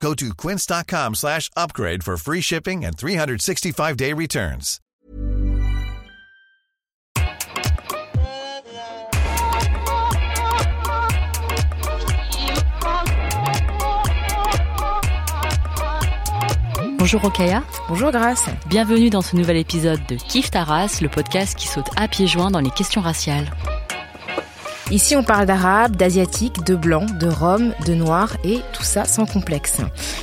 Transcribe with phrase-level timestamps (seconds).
[0.00, 4.80] Go to quince.com slash upgrade for free shipping and 365-day returns.
[16.98, 17.62] Bonjour Rokaya.
[17.88, 18.48] Bonjour Grace.
[18.66, 22.50] Bienvenue dans ce nouvel épisode de Kif Taras, le podcast qui saute à pieds joints
[22.50, 23.48] dans les questions raciales.
[24.92, 29.26] Ici, on parle d'arabe, d'asiatique, de blanc, de rome, de noir et tout ça sans
[29.26, 29.78] complexe.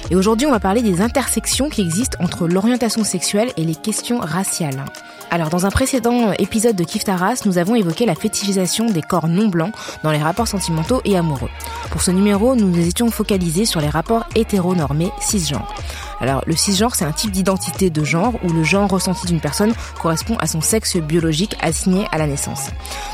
[0.09, 4.19] Et aujourd'hui, on va parler des intersections qui existent entre l'orientation sexuelle et les questions
[4.19, 4.85] raciales.
[5.33, 9.27] Alors, dans un précédent épisode de Kif Taras, nous avons évoqué la fétichisation des corps
[9.27, 11.49] non blancs dans les rapports sentimentaux et amoureux.
[11.89, 15.73] Pour ce numéro, nous nous étions focalisés sur les rapports hétéronormés cisgenres.
[16.19, 19.73] Alors, le cisgenre, c'est un type d'identité de genre où le genre ressenti d'une personne
[19.99, 22.67] correspond à son sexe biologique assigné à la naissance.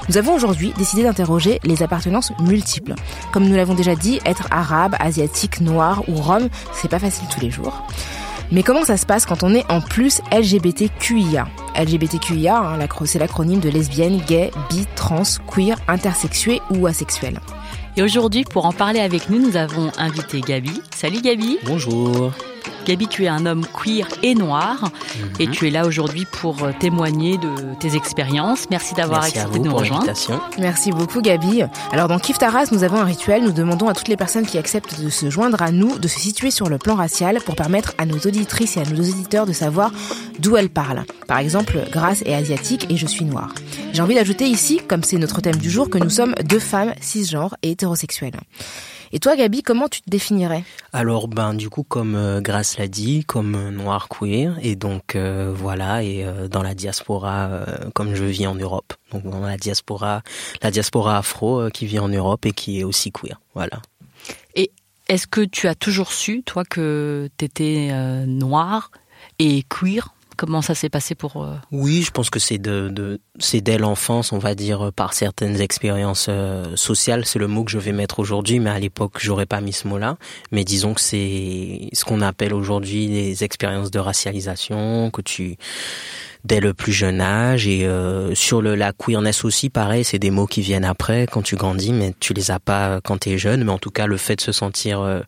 [0.10, 2.96] Nous avons aujourd'hui décidé d'interroger les appartenances multiples.
[3.32, 7.40] Comme nous l'avons déjà dit, être arabe, asiatique, noir ou rome, c'est pas facile tous
[7.40, 7.82] les jours.
[8.52, 13.60] Mais comment ça se passe quand on est en plus LGBTQIA LGBTQIA, hein, c'est l'acronyme
[13.60, 17.40] de lesbienne, gay, bi, trans, queer, intersexué ou asexuel.
[17.96, 20.82] Et aujourd'hui, pour en parler avec nous, nous avons invité Gabi.
[20.96, 21.58] Salut Gabi.
[21.66, 22.32] Bonjour.
[22.86, 24.92] Gabi, tu es un homme queer et noir
[25.40, 25.52] et Mhm.
[25.54, 27.50] tu es là aujourd'hui pour euh, témoigner de
[27.80, 28.66] tes expériences.
[28.72, 30.12] Merci d'avoir accepté vous de nous pour rejoindre.
[30.58, 31.64] Merci beaucoup Gabi.
[31.92, 33.44] Alors dans Kif Taras, nous avons un rituel.
[33.44, 36.20] Nous demandons à toutes les personnes qui acceptent de se joindre à nous de se
[36.20, 39.54] situer sur le plan racial pour permettre à nos auditrices et à nos auditeurs de
[39.54, 39.92] savoir
[40.40, 41.04] d'où elles parlent.
[41.28, 43.54] Par exemple, Grace est asiatique et je suis noire.
[43.94, 46.94] J'ai envie d'ajouter ici, comme c'est notre thème du jour, que nous sommes deux femmes
[47.02, 48.40] cisgenres et hétérosexuelles.
[49.12, 50.64] Et toi Gabi, comment tu te définirais?
[50.94, 55.16] Alors, ben, du coup, comme euh, Grace l'a dit, comme euh, noir queer, et donc
[55.16, 59.42] euh, voilà, et euh, dans la diaspora, euh, comme je vis en Europe, donc dans
[59.42, 60.22] la diaspora,
[60.62, 63.82] la diaspora afro euh, qui vit en Europe et qui est aussi queer, voilà.
[65.08, 67.92] Est-ce que tu as toujours su, toi, que tu étais
[68.28, 68.92] noir
[69.40, 70.14] et queer?
[70.40, 71.44] Comment ça s'est passé pour...
[71.44, 75.14] euh, Oui, je pense que c'est de, c'est dès l'enfance, on va dire, euh, par
[75.14, 77.26] certaines expériences euh, sociales.
[77.26, 79.86] C'est le mot que je vais mettre aujourd'hui, mais à l'époque, j'aurais pas mis ce
[79.90, 80.16] mot-là.
[80.54, 85.58] Mais disons que c'est ce qu'on appelle aujourd'hui les expériences de racialisation que tu
[86.44, 87.68] dès le plus jeune âge.
[87.68, 91.42] Et euh, sur le la queerness aussi pareil c'est des mots qui viennent après quand
[91.42, 93.64] tu grandis mais tu les as pas quand tu es jeune.
[93.64, 95.22] Mais en tout cas le fait de se sentir euh,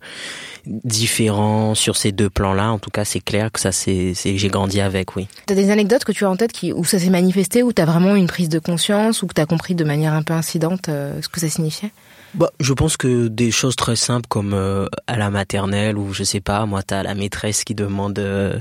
[0.65, 4.81] différent sur ces deux plans-là en tout cas c'est clair que ça c'est j'ai grandi
[4.81, 5.27] avec oui.
[5.45, 7.85] T'as des anecdotes que tu as en tête qui, où ça s'est manifesté, où t'as
[7.85, 11.21] vraiment une prise de conscience, ou que t'as compris de manière un peu incidente euh,
[11.21, 11.91] ce que ça signifiait?
[12.33, 16.23] Bah, je pense que des choses très simples comme euh, à la maternelle ou je
[16.23, 18.59] sais pas, moi t'as la maîtresse qui demande, euh,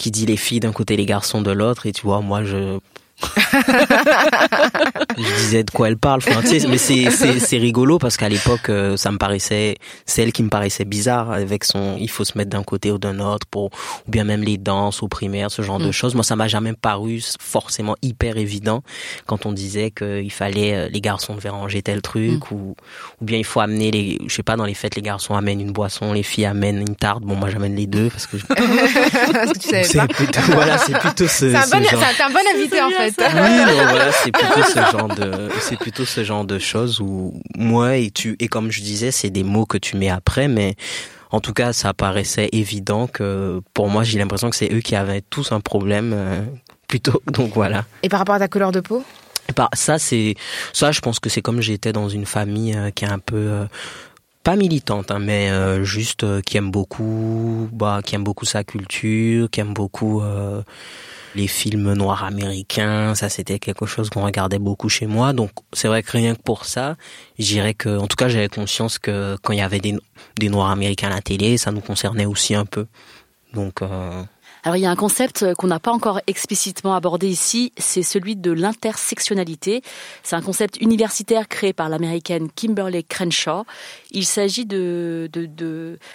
[0.00, 2.78] qui dit les filles d'un côté les garçons de l'autre et tu vois moi je
[5.16, 6.20] je disais de quoi elle parle.
[6.26, 9.76] Enfin, tu sais, mais c'est c'est c'est rigolo parce qu'à l'époque euh, ça me paraissait
[10.06, 13.18] celle qui me paraissait bizarre avec son il faut se mettre d'un côté ou d'un
[13.20, 15.92] autre pour ou bien même les danses au primaire ce genre de Mm.
[15.92, 16.14] choses.
[16.14, 18.82] Moi ça m'a jamais paru forcément hyper évident
[19.26, 22.76] quand on disait qu'il fallait euh, les garçons devaient ranger tel truc ou
[23.20, 25.60] ou bien il faut amener les je sais pas dans les fêtes les garçons amènent
[25.60, 28.44] une boisson les filles amènent une tarte bon moi j'amène les deux parce que je-
[29.32, 30.06] Parce que tu savais c'est pas.
[30.08, 32.90] plutôt voilà c'est plutôt ce, C'est un, ce bon, genre c'est un bon invité en
[32.90, 33.09] fait.
[33.18, 37.34] Oui, non, voilà, c'est plutôt ce genre de, c'est plutôt ce genre de choses où
[37.56, 40.74] moi et tu et comme je disais, c'est des mots que tu mets après, mais
[41.30, 44.96] en tout cas, ça paraissait évident que pour moi, j'ai l'impression que c'est eux qui
[44.96, 46.12] avaient tous un problème.
[46.14, 46.40] euh,
[46.88, 47.84] plutôt, donc voilà.
[48.02, 49.04] Et par rapport à ta couleur de peau?
[49.54, 50.34] Par- ça, c'est
[50.72, 53.36] ça, je pense que c'est comme j'étais dans une famille euh, qui est un peu
[53.36, 53.64] euh,
[54.42, 58.64] pas militante, hein, mais euh, juste euh, qui aime beaucoup, bah, qui aime beaucoup sa
[58.64, 60.62] culture, qui aime beaucoup euh,
[61.34, 63.14] les films noirs américains.
[63.14, 65.32] Ça, c'était quelque chose qu'on regardait beaucoup chez moi.
[65.32, 66.96] Donc, c'est vrai que rien que pour ça,
[67.38, 69.96] je dirais que, en tout cas, j'avais conscience que quand il y avait des,
[70.38, 72.86] des noirs américains à la télé, ça nous concernait aussi un peu.
[73.54, 74.22] Donc, euh,
[74.62, 78.36] Alors il y a un concept qu'on n'a pas encore explicitement abordé ici, c'est celui
[78.36, 79.82] de l'intersectionnalité.
[80.22, 83.64] C'est un concept universitaire créé par l'américaine Kimberly Crenshaw.
[84.12, 85.28] Il s'agit de-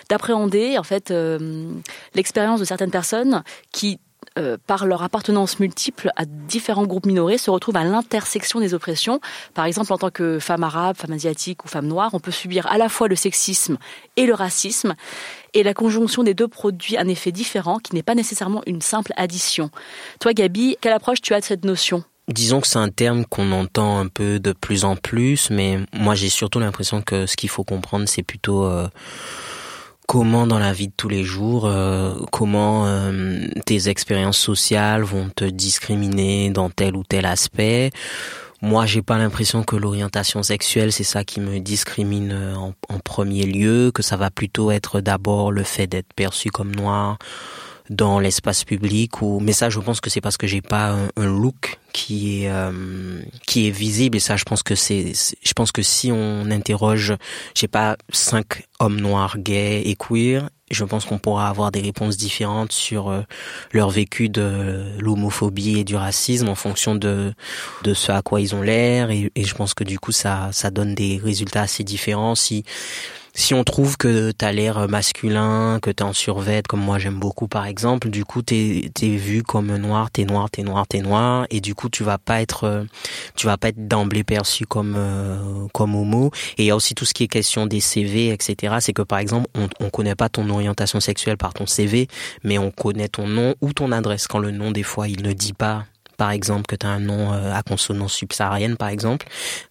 [0.10, 1.72] d'appréhender en fait euh,
[2.14, 4.00] l'expérience de certaines personnes qui
[4.38, 9.22] euh, par leur appartenance multiple à différents groupes minorés, se retrouvent à l'intersection des oppressions.
[9.54, 12.68] Par exemple, en tant que femme arabe, femme asiatique ou femme noire, on peut subir
[12.68, 13.78] à la fois le sexisme
[14.18, 14.96] et le racisme.
[15.54, 19.14] Et la conjonction des deux produit un effet différent qui n'est pas nécessairement une simple
[19.16, 19.70] addition.
[20.20, 22.04] Toi, Gabi, quelle approche tu as de cette notion?
[22.28, 26.16] Disons que c'est un terme qu'on entend un peu de plus en plus, mais moi
[26.16, 28.88] j'ai surtout l'impression que ce qu'il faut comprendre, c'est plutôt euh,
[30.08, 35.30] comment dans la vie de tous les jours, euh, comment euh, tes expériences sociales vont
[35.36, 37.92] te discriminer dans tel ou tel aspect?
[38.62, 43.44] Moi, j'ai pas l'impression que l'orientation sexuelle, c'est ça qui me discrimine en, en, premier
[43.44, 47.18] lieu, que ça va plutôt être d'abord le fait d'être perçu comme noir
[47.90, 51.26] dans l'espace public ou mais ça je pense que c'est parce que j'ai pas un,
[51.26, 54.18] look qui est euh, qui est visible.
[54.18, 57.14] Et ça je pense que c'est je pense que si on interroge
[57.56, 62.18] j'ai pas cinq hommes noirs gays et queer je pense qu'on pourra avoir des réponses
[62.18, 63.22] différentes sur euh,
[63.72, 67.34] leur vécu de l'homophobie et du racisme en fonction de
[67.84, 69.12] de ce à quoi ils ont l'air.
[69.12, 72.34] Et, et je pense que du coup ça ça donne des résultats assez différents.
[72.34, 72.64] Si
[73.36, 77.48] si on trouve que t'as l'air masculin, que t'es en survêt, comme moi j'aime beaucoup
[77.48, 81.46] par exemple, du coup t'es es vu comme noir, t'es noir, t'es noir, t'es noir,
[81.50, 82.86] et du coup tu vas pas être,
[83.36, 86.32] tu vas pas être d'emblée perçu comme euh, comme homo.
[86.58, 88.78] Et il y a aussi tout ce qui est question des CV, etc.
[88.80, 92.08] C'est que par exemple on, on connaît pas ton orientation sexuelle par ton CV,
[92.44, 94.28] mais on connaît ton nom ou ton adresse.
[94.28, 95.86] Quand le nom des fois il ne dit pas
[96.18, 99.28] par exemple, que tu as un nom euh, à consonance subsaharienne, par exemple,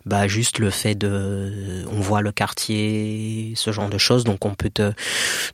[0.06, 4.54] bah juste le fait de, on voit le quartier, ce genre de choses, donc on
[4.54, 4.92] peut te,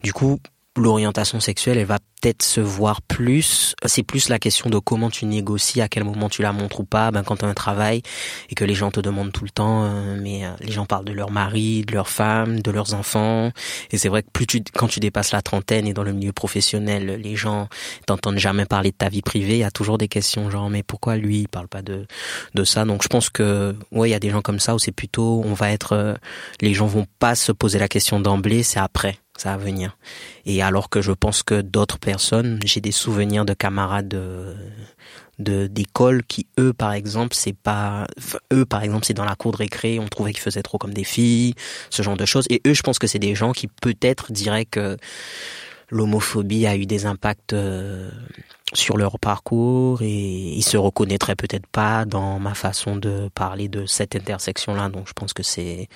[0.03, 0.41] du coup,
[0.81, 3.75] l'orientation sexuelle, elle va peut-être se voir plus.
[3.87, 6.85] C'est plus la question de comment tu négocies, à quel moment tu la montres ou
[6.85, 7.11] pas.
[7.11, 8.03] Ben quand tu as un travail
[8.49, 11.05] et que les gens te demandent tout le temps, euh, mais euh, les gens parlent
[11.05, 13.51] de leur mari, de leur femme, de leurs enfants.
[13.91, 16.33] Et c'est vrai que plus tu, quand tu dépasses la trentaine et dans le milieu
[16.33, 17.69] professionnel, les gens
[18.07, 19.55] t'entendent jamais parler de ta vie privée.
[19.55, 22.07] Il y a toujours des questions genre mais pourquoi lui il parle pas de
[22.55, 22.85] de ça?
[22.85, 25.43] Donc je pense que ouais il y a des gens comme ça où c'est plutôt
[25.45, 26.15] on va être, euh,
[26.61, 29.97] les gens vont pas se poser la question d'emblée, c'est après ça va venir.
[30.45, 34.55] Et alors que je pense que d'autres personnes, j'ai des souvenirs de camarades de
[35.39, 38.07] d'école qui eux par exemple c'est pas
[38.53, 40.93] eux par exemple c'est dans la cour de récré on trouvait qu'ils faisaient trop comme
[40.93, 41.55] des filles
[41.89, 44.67] ce genre de choses et eux je pense que c'est des gens qui peut-être diraient
[44.67, 44.99] que
[45.89, 48.11] l'homophobie a eu des impacts euh,
[48.75, 53.87] sur leur parcours et ils se reconnaîtraient peut-être pas dans ma façon de parler de
[53.87, 55.89] cette intersection là donc je pense que c'est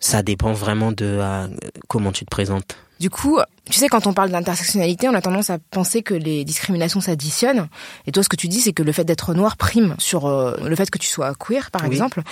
[0.00, 1.48] ça dépend vraiment de euh,
[1.88, 2.76] comment tu te présentes.
[3.00, 3.38] Du coup,
[3.70, 7.68] tu sais, quand on parle d'intersectionnalité, on a tendance à penser que les discriminations s'additionnent.
[8.06, 10.56] Et toi, ce que tu dis, c'est que le fait d'être noir prime sur euh,
[10.64, 12.22] le fait que tu sois queer, par exemple.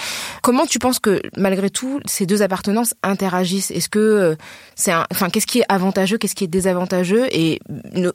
[0.43, 3.71] Comment tu penses que, malgré tout, ces deux appartenances interagissent?
[3.71, 4.37] Est-ce que euh,
[4.75, 5.07] c'est un...
[5.11, 7.27] Enfin, qu'est-ce qui est avantageux, qu'est-ce qui est désavantageux?
[7.33, 7.61] Et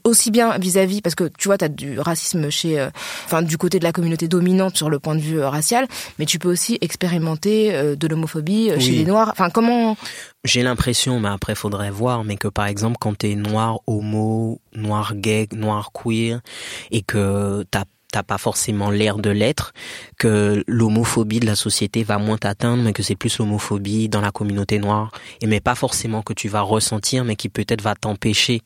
[0.03, 2.79] aussi bien vis-à-vis, parce que tu vois, tu as du racisme chez...
[2.79, 2.89] Euh,
[3.25, 5.87] enfin, du côté de la communauté dominante sur le point de vue racial,
[6.19, 9.29] mais tu peux aussi expérimenter de l'homophobie chez les Noirs.
[9.31, 9.95] Enfin, comment...
[10.43, 15.13] J'ai l'impression, mais après faudrait voir, mais que par exemple quand t'es noir homo, noir
[15.13, 16.41] gay, noir queer,
[16.89, 19.71] et que t'as pas forcément l'air de l'être,
[20.17, 24.31] que l'homophobie de la société va moins t'atteindre, mais que c'est plus l'homophobie dans la
[24.31, 25.11] communauté noire,
[25.41, 28.61] et mais pas forcément que tu vas ressentir, mais qui peut-être va t'empêcher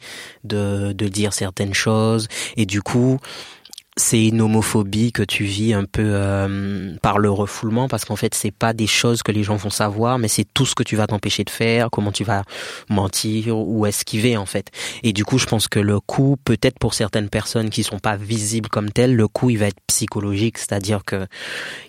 [0.46, 3.20] de, de dire certaines choses, et du coup,
[3.98, 8.36] c'est une homophobie que tu vis un peu euh, par le refoulement parce qu'en fait
[8.36, 10.98] c'est pas des choses que les gens vont savoir mais c'est tout ce que tu
[10.98, 12.44] vas t'empêcher de faire comment tu vas
[12.90, 14.70] mentir ou esquiver en fait.
[15.04, 18.18] Et du coup je pense que le coup peut-être pour certaines personnes qui sont pas
[18.18, 20.58] visibles comme telles le coup il va être psychologique.
[20.58, 21.26] C'est-à-dire que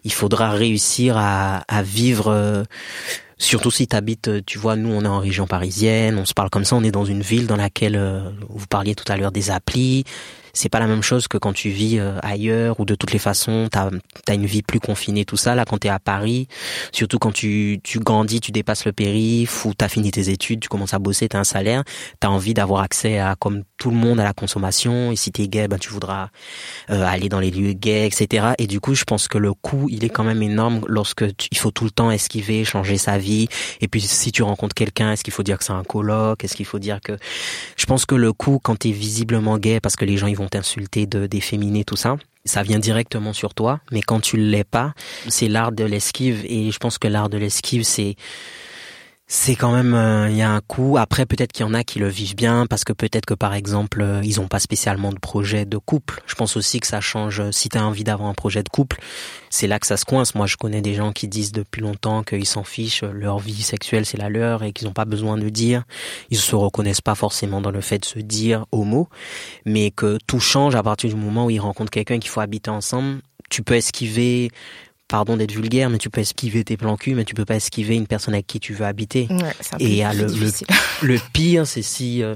[0.05, 2.63] il faudra réussir à, à vivre euh,
[3.39, 6.49] Surtout si tu habites, tu vois, nous on est en région parisienne, on se parle
[6.49, 9.31] comme ça, on est dans une ville dans laquelle, euh, vous parliez tout à l'heure
[9.31, 10.05] des applis,
[10.57, 13.19] c'est pas la même chose que quand tu vis euh, ailleurs ou de toutes les
[13.19, 15.55] façons, tu as, une vie plus confinée, tout ça.
[15.55, 16.49] Là, quand tu es à Paris,
[16.93, 20.61] surtout quand tu, tu grandis, tu dépasses le périph' ou tu as fini tes études,
[20.61, 21.85] tu commences à bosser, tu as un salaire,
[22.21, 25.13] tu as envie d'avoir accès à, comme tout le monde, à la consommation.
[25.13, 26.31] Et si tu es gay, ben, tu voudras
[26.91, 28.55] euh, aller dans les lieux gays, etc.
[28.59, 31.59] Et du coup, je pense que le coût, il est quand même énorme lorsque il
[31.59, 33.49] faut tout le temps esquiver, changer sa vie.
[33.83, 36.43] Et puis, si tu rencontres quelqu'un, est-ce qu'il faut dire que c'est un coloc?
[36.43, 37.13] Est-ce qu'il faut dire que...
[37.77, 40.37] Je pense que le coût, quand tu es visiblement gay, parce que les gens, ils
[40.37, 42.17] vont t'insulter, de d'efféminer, tout ça.
[42.45, 44.95] Ça vient directement sur toi, mais quand tu l'es pas,
[45.29, 48.15] c'est l'art de l'esquive et je pense que l'art de l'esquive, c'est
[49.29, 50.99] c'est quand même euh, il y a un coût.
[50.99, 53.55] Après peut-être qu'il y en a qui le vivent bien parce que peut-être que par
[53.55, 56.23] exemple euh, ils ont pas spécialement de projet de couple.
[56.27, 57.41] Je pense aussi que ça change.
[57.41, 59.01] Euh, si tu as envie d'avoir un projet de couple,
[59.51, 60.37] c'est là que ça se coince.
[60.37, 64.07] Moi je connais des gens qui disent depuis longtemps qu'ils s'en fichent, leur vie sexuelle
[64.07, 65.83] c'est la leur et qu'ils n'ont pas besoin de dire.
[66.31, 69.09] Ils se reconnaissent pas forcément dans le fait de se dire homo,
[69.65, 72.71] mais que tout change à partir du moment où ils rencontrent quelqu'un qu'il faut habiter
[72.71, 73.23] ensemble.
[73.49, 74.51] Tu peux esquiver
[75.09, 77.95] pardon d'être vulgaire, mais tu peux esquiver tes plans cul, mais tu peux pas esquiver
[77.97, 79.29] une personne avec qui tu veux habiter.
[79.31, 80.51] Ouais, et le, le,
[81.03, 82.35] le, pire, c'est si euh,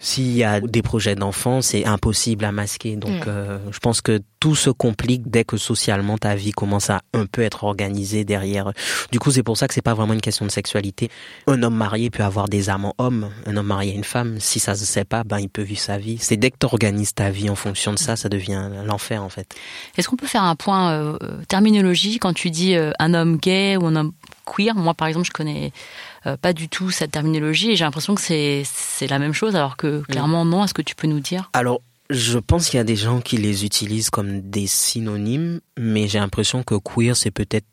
[0.00, 2.96] s'il y a des projets d'enfants, c'est impossible à masquer.
[2.96, 3.28] Donc, mm.
[3.28, 7.26] euh, je pense que tout se complique dès que socialement ta vie commence à un
[7.26, 8.72] peu être organisée derrière.
[9.10, 11.10] Du coup, c'est pour ça que c'est pas vraiment une question de sexualité.
[11.48, 14.38] Un homme marié peut avoir des amants hommes, un homme marié à une femme.
[14.38, 16.18] Si ça se sait pas, ben il peut vivre sa vie.
[16.20, 19.28] C'est dès que tu organises ta vie en fonction de ça, ça devient l'enfer en
[19.28, 19.56] fait.
[19.96, 23.76] Est-ce qu'on peut faire un point euh, terminologie quand tu dis euh, un homme gay
[23.76, 24.12] ou un homme
[24.56, 25.72] queer Moi, par exemple, je connais
[26.26, 29.76] euh, pas du tout cette terminologie et j'ai l'impression que c'est la même chose alors
[29.76, 30.64] que clairement non.
[30.64, 31.50] Est-ce que tu peux nous dire?
[31.52, 36.08] Alors je pense qu'il y a des gens qui les utilisent comme des synonymes, mais
[36.08, 37.66] j'ai l'impression que queer c'est peut-être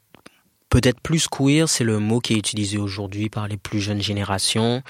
[0.76, 4.84] peut-être plus queer, c'est le mot qui est utilisé aujourd'hui par les plus jeunes générations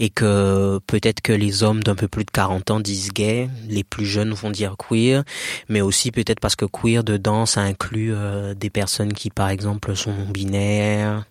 [0.00, 3.84] et que peut-être que les hommes d'un peu plus de 40 ans disent gay, les
[3.84, 5.22] plus jeunes vont dire queer,
[5.68, 9.94] mais aussi peut-être parce que queer dedans ça inclut euh, des personnes qui par exemple
[9.94, 11.24] sont binaires,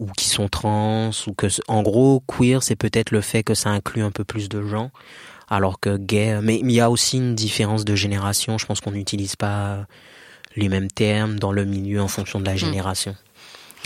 [0.00, 3.70] ou qui sont trans ou que en gros queer c'est peut-être le fait que ça
[3.70, 4.90] inclut un peu plus de gens
[5.48, 8.90] alors que gay mais il y a aussi une différence de génération je pense qu'on
[8.90, 9.86] n'utilise pas
[10.56, 12.58] les mêmes termes dans le milieu en fonction de la hmm.
[12.58, 13.16] génération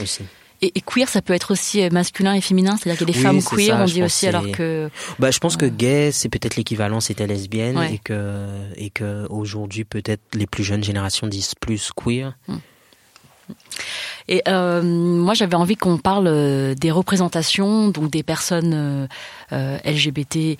[0.01, 0.25] aussi
[0.61, 3.21] et, queer, ça peut être aussi euh, masculin et féminin, c'est-à-dire qu'il y a des
[3.21, 4.91] femmes queer, on dit aussi, alors que.
[5.19, 9.85] Bah, je pense que gay, c'est peut-être l'équivalent, c'était lesbienne, et que et que aujourd'hui,
[9.85, 12.37] peut-être les plus jeunes générations disent plus queer.
[12.49, 12.57] Hmm.
[14.27, 19.09] Et euh, moi, j'avais envie qu'on parle euh, des représentations, donc des personnes
[19.53, 20.59] euh LGBT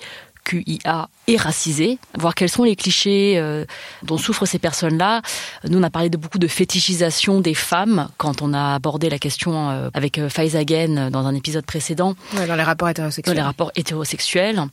[0.49, 3.65] QIA et racisés, voir quels sont les clichés euh,
[4.03, 5.21] dont souffrent ces personnes-là.
[5.67, 9.19] Nous, on a parlé de beaucoup de fétichisation des femmes quand on a abordé la
[9.19, 12.15] question euh, avec euh, Faiza dans un épisode précédent.
[12.33, 13.35] dans les rapports hétérosexuels.
[13.35, 14.63] Dans les rapports hétérosexuels.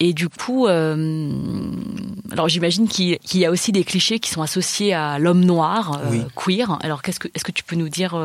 [0.00, 1.30] Et du coup, euh,
[2.32, 6.00] alors j'imagine qu'il y a aussi des clichés qui sont associés à l'homme noir,
[6.34, 6.78] queer.
[6.82, 8.18] Alors, qu'est-ce que, est-ce que tu peux nous dire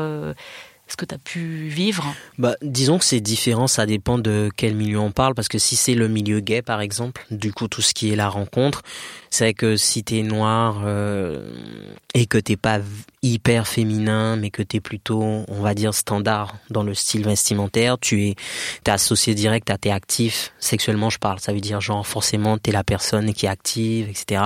[0.88, 4.74] ce que tu as pu vivre bah, Disons que c'est différent, ça dépend de quel
[4.74, 7.82] milieu on parle, parce que si c'est le milieu gay, par exemple, du coup, tout
[7.82, 8.82] ce qui est la rencontre,
[9.32, 11.50] c'est que si t'es noir euh,
[12.12, 12.80] et que t'es pas
[13.22, 18.26] hyper féminin, mais que t'es plutôt, on va dire, standard dans le style vestimentaire, tu
[18.26, 18.34] es,
[18.84, 22.72] t'es associé direct à t'es actif, sexuellement je parle, ça veut dire genre forcément t'es
[22.72, 24.42] la personne qui est active, etc.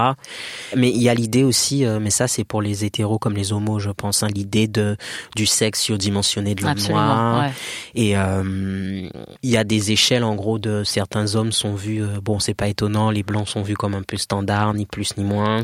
[0.77, 3.53] Mais il y a l'idée aussi, euh, mais ça c'est pour les hétéros comme les
[3.53, 4.97] homos, je pense, hein, l'idée de
[5.35, 7.51] du sexe surdimensionné de l'homme noir.
[7.97, 9.09] Et euh,
[9.43, 12.55] il y a des échelles en gros de certains hommes sont vus, euh, bon c'est
[12.55, 15.63] pas étonnant, les blancs sont vus comme un peu standard, ni plus ni moins.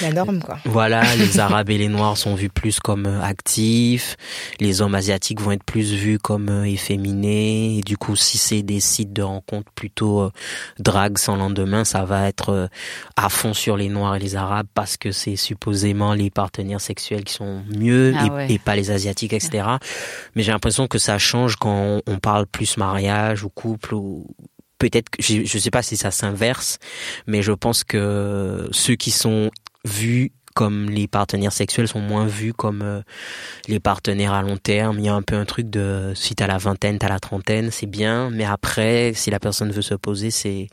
[0.00, 0.58] La norme quoi.
[0.64, 4.16] Voilà, les arabes et les noirs sont vus plus comme euh, actifs,
[4.60, 8.62] les hommes asiatiques vont être plus vus comme euh, efféminés, et du coup si c'est
[8.62, 10.30] des sites de rencontres plutôt euh,
[10.78, 12.68] drague sans lendemain, ça va être
[13.16, 17.24] à fond sur les noirs et les arabes parce que c'est supposément les partenaires sexuels
[17.24, 19.64] qui sont mieux ah et, pas les asiatiques, etc.
[20.34, 24.26] Mais j'ai l'impression que ça change quand on parle plus mariage ou couple ou
[24.82, 26.78] peut-être je ne sais pas si ça s'inverse,
[27.28, 29.50] mais je pense que ceux qui sont
[29.84, 33.00] vus comme les partenaires sexuels sont moins vus comme euh,
[33.68, 34.98] les partenaires à long terme.
[34.98, 37.70] Il y a un peu un truc de si t'as la vingtaine, t'as la trentaine,
[37.70, 40.66] c'est bien, mais après, si la personne veut se poser, c'est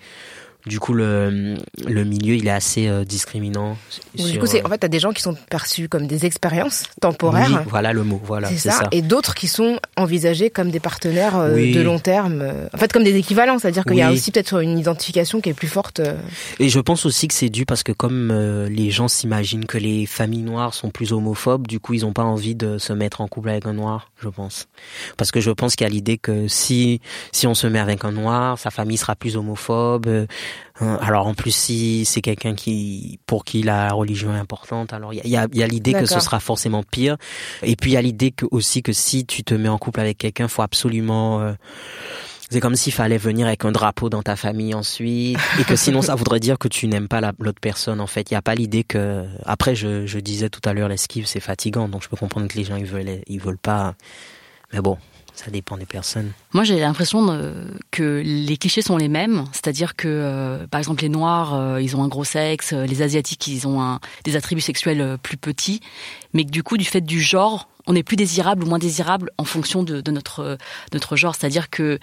[0.65, 1.55] du coup, le,
[1.87, 3.77] le milieu, il est assez euh, discriminant.
[4.13, 6.83] du coup, c'est, en fait, tu as des gens qui sont perçus comme des expériences
[6.99, 7.49] temporaires.
[7.49, 8.21] Oui, voilà le mot.
[8.25, 8.87] Voilà, c'est ça.
[8.91, 12.41] Et d'autres qui sont envisagés comme des partenaires euh, de long terme.
[12.41, 13.57] Euh, en fait, comme des équivalents.
[13.57, 16.01] C'est-à-dire qu'il y a aussi peut-être une identification qui est plus forte.
[16.59, 18.33] Et je pense aussi que c'est dû parce que comme
[18.69, 22.23] les gens s'imaginent que les familles noires sont plus homophobes, du coup, ils n'ont pas
[22.23, 24.67] envie de se mettre en couple avec un noir, je pense.
[25.15, 26.99] Parce que je pense qu'il y a l'idée que si,
[27.31, 30.27] si on se met avec un noir, sa famille sera plus homophobe
[30.79, 35.17] alors en plus si c'est quelqu'un qui pour qui la religion est importante, alors il
[35.27, 37.17] y a, y a, l'idée que ce sera forcément pire.
[37.63, 39.99] Et puis il y a l'idée que aussi que si tu te mets en couple
[39.99, 41.53] avec quelqu'un, faut absolument euh,
[42.49, 46.01] c'est comme s'il fallait venir avec un drapeau dans ta famille ensuite, et que sinon
[46.01, 48.01] ça voudrait dire que tu n'aimes pas l'autre personne.
[48.01, 49.25] En fait, il n'y a pas l'idée que.
[49.45, 52.57] Après, je, je disais tout à l'heure, l'esquive c'est fatigant, donc je peux comprendre que
[52.57, 53.93] les gens ils veulent ils veulent pas.
[54.73, 54.97] Mais bon,
[55.39, 56.33] ça dépend des personnes.
[56.51, 57.25] Moi, j'ai l'impression
[57.91, 61.95] que les clichés sont les mêmes, c'est-à-dire que, euh, par exemple, les Noirs, euh, ils
[61.95, 65.79] ont un gros sexe, euh, les Asiatiques, ils ont des attributs sexuels plus petits,
[66.33, 69.31] mais que du coup, du fait du genre, on est plus désirable ou moins désirable
[69.37, 70.57] en fonction de, de notre
[70.93, 71.35] notre genre.
[71.35, 71.99] C'est-à-dire que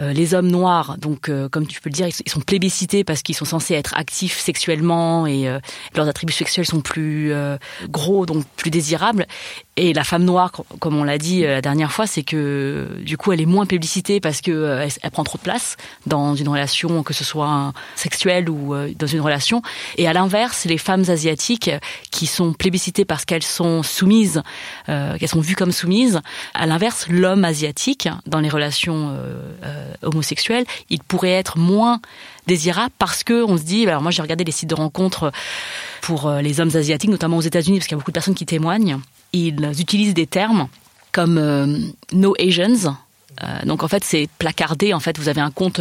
[0.00, 3.34] les hommes noirs, donc euh, comme tu peux le dire, ils sont plébiscités parce qu'ils
[3.34, 5.58] sont censés être actifs sexuellement et euh,
[5.94, 7.32] leurs attributs sexuels sont plus
[7.88, 9.26] gros, donc plus désirables.
[9.76, 13.32] Et la femme noire, comme on l'a dit la dernière fois, c'est que du coup
[13.32, 15.76] elle est moins plébiscitée parce que elle, prend trop de place
[16.06, 19.62] dans une relation, que ce soit sexuelle ou dans une relation.
[19.96, 21.70] Et à l'inverse, les femmes asiatiques
[22.10, 24.42] qui sont plébiscitées parce qu'elles sont soumises,
[24.86, 26.20] qu'elles sont vues comme soumises.
[26.54, 29.16] À l'inverse, l'homme asiatique dans les relations
[29.64, 32.00] euh, homosexuel, il pourrait être moins
[32.46, 35.32] désirable parce que on se dit, alors moi j'ai regardé les sites de rencontres
[36.00, 38.34] pour euh, les hommes asiatiques, notamment aux États-Unis, parce qu'il y a beaucoup de personnes
[38.34, 38.98] qui témoignent.
[39.32, 40.68] Ils utilisent des termes
[41.12, 41.78] comme euh,
[42.12, 42.96] no Asians.
[43.64, 44.92] donc en fait c'est placardé.
[44.92, 45.80] En fait vous avez un compte,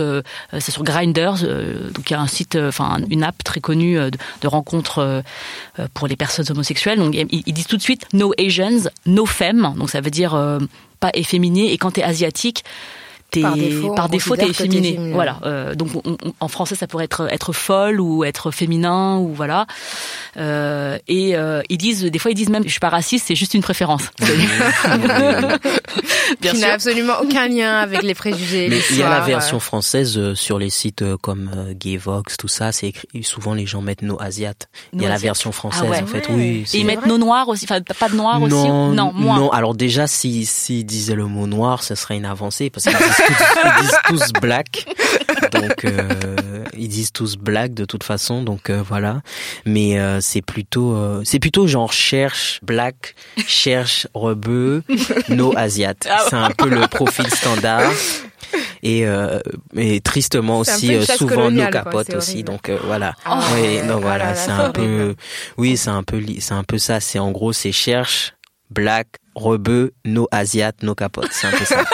[0.60, 1.42] c'est sur Grinders,
[1.94, 3.96] donc il y a un site, enfin une app très connue
[4.42, 5.24] de, rencontres
[5.94, 7.00] pour les personnes homosexuelles.
[7.00, 9.74] Donc ils, disent tout de suite no Asians, no femmes.
[9.78, 10.38] Donc ça veut dire
[11.00, 11.74] pas efféminé.
[11.74, 12.64] Et quand tu es asiatique,
[13.42, 15.00] par défaut, par défaut t'es efféminé.
[15.14, 15.40] Voilà.
[15.44, 15.90] Euh, donc
[16.40, 19.68] en français ça pourrait être être folle ou être féminin ou voilà.
[20.38, 23.36] Euh, et euh, ils disent des fois ils disent même je suis pas raciste, c'est
[23.36, 24.04] juste une préférence.
[26.42, 28.68] Bien qui n'a absolument aucun lien avec les préjugés.
[28.70, 32.38] Mais il y a la version française euh, sur les sites euh, comme euh, Gayvox,
[32.38, 34.70] tout ça, c'est écrit souvent les gens mettent nos asiates.
[34.94, 36.28] Il y a la version française ah en fait.
[36.30, 36.66] Oui.
[36.74, 38.54] Et ils mettent nos noirs aussi, enfin pas de noirs aussi.
[38.54, 39.38] Non, moins.
[39.38, 42.86] Non, alors déjà si s'ils disaient le mot noir, ce serait une avancée parce
[43.20, 44.86] qu'ils disent, tous black.
[45.54, 49.22] Donc euh, ils disent tous black de toute façon, donc euh, voilà.
[49.66, 53.16] Mais euh, c'est plutôt c'est plutôt genre cherche black,
[53.48, 54.84] cherche rebeu,
[55.30, 55.94] no asiat.
[56.10, 57.92] Ah c'est un peu le profil standard.
[58.82, 59.06] Et,
[59.76, 64.72] et tristement aussi souvent nos capotes aussi donc voilà ah oui donc voilà c'est un
[64.72, 65.14] peu
[65.58, 68.34] oui c'est un peu c'est un peu ça c'est en gros c'est cherche
[68.72, 69.08] black
[69.40, 71.84] rebeu no asiat no capote c'est un peu ça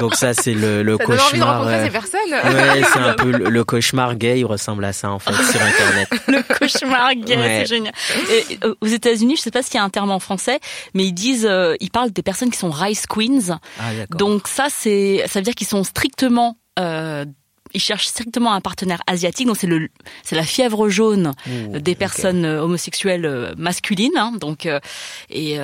[0.00, 1.62] Donc ça, c'est le, le ça cauchemar.
[1.62, 2.30] Envie de ces personnes.
[2.30, 4.40] Ouais, c'est un peu le, cauchemar gay.
[4.40, 6.08] Il ressemble à ça en fait sur Internet.
[6.28, 7.92] le cauchemar gay, c'est génial.
[8.30, 10.58] Et, euh, aux États-Unis, je sais pas s'il y a un terme en français,
[10.94, 13.58] mais ils disent, euh, ils parlent des personnes qui sont rice queens.
[13.78, 17.26] Ah, Donc ça, c'est, ça veut dire qu'ils sont strictement euh,
[17.74, 19.46] ils cherchent strictement un partenaire asiatique.
[19.46, 19.88] Donc c'est le,
[20.22, 24.16] c'est la fièvre jaune des personnes euh, homosexuelles euh, masculines.
[24.16, 24.80] Hein, donc euh,
[25.30, 25.56] et,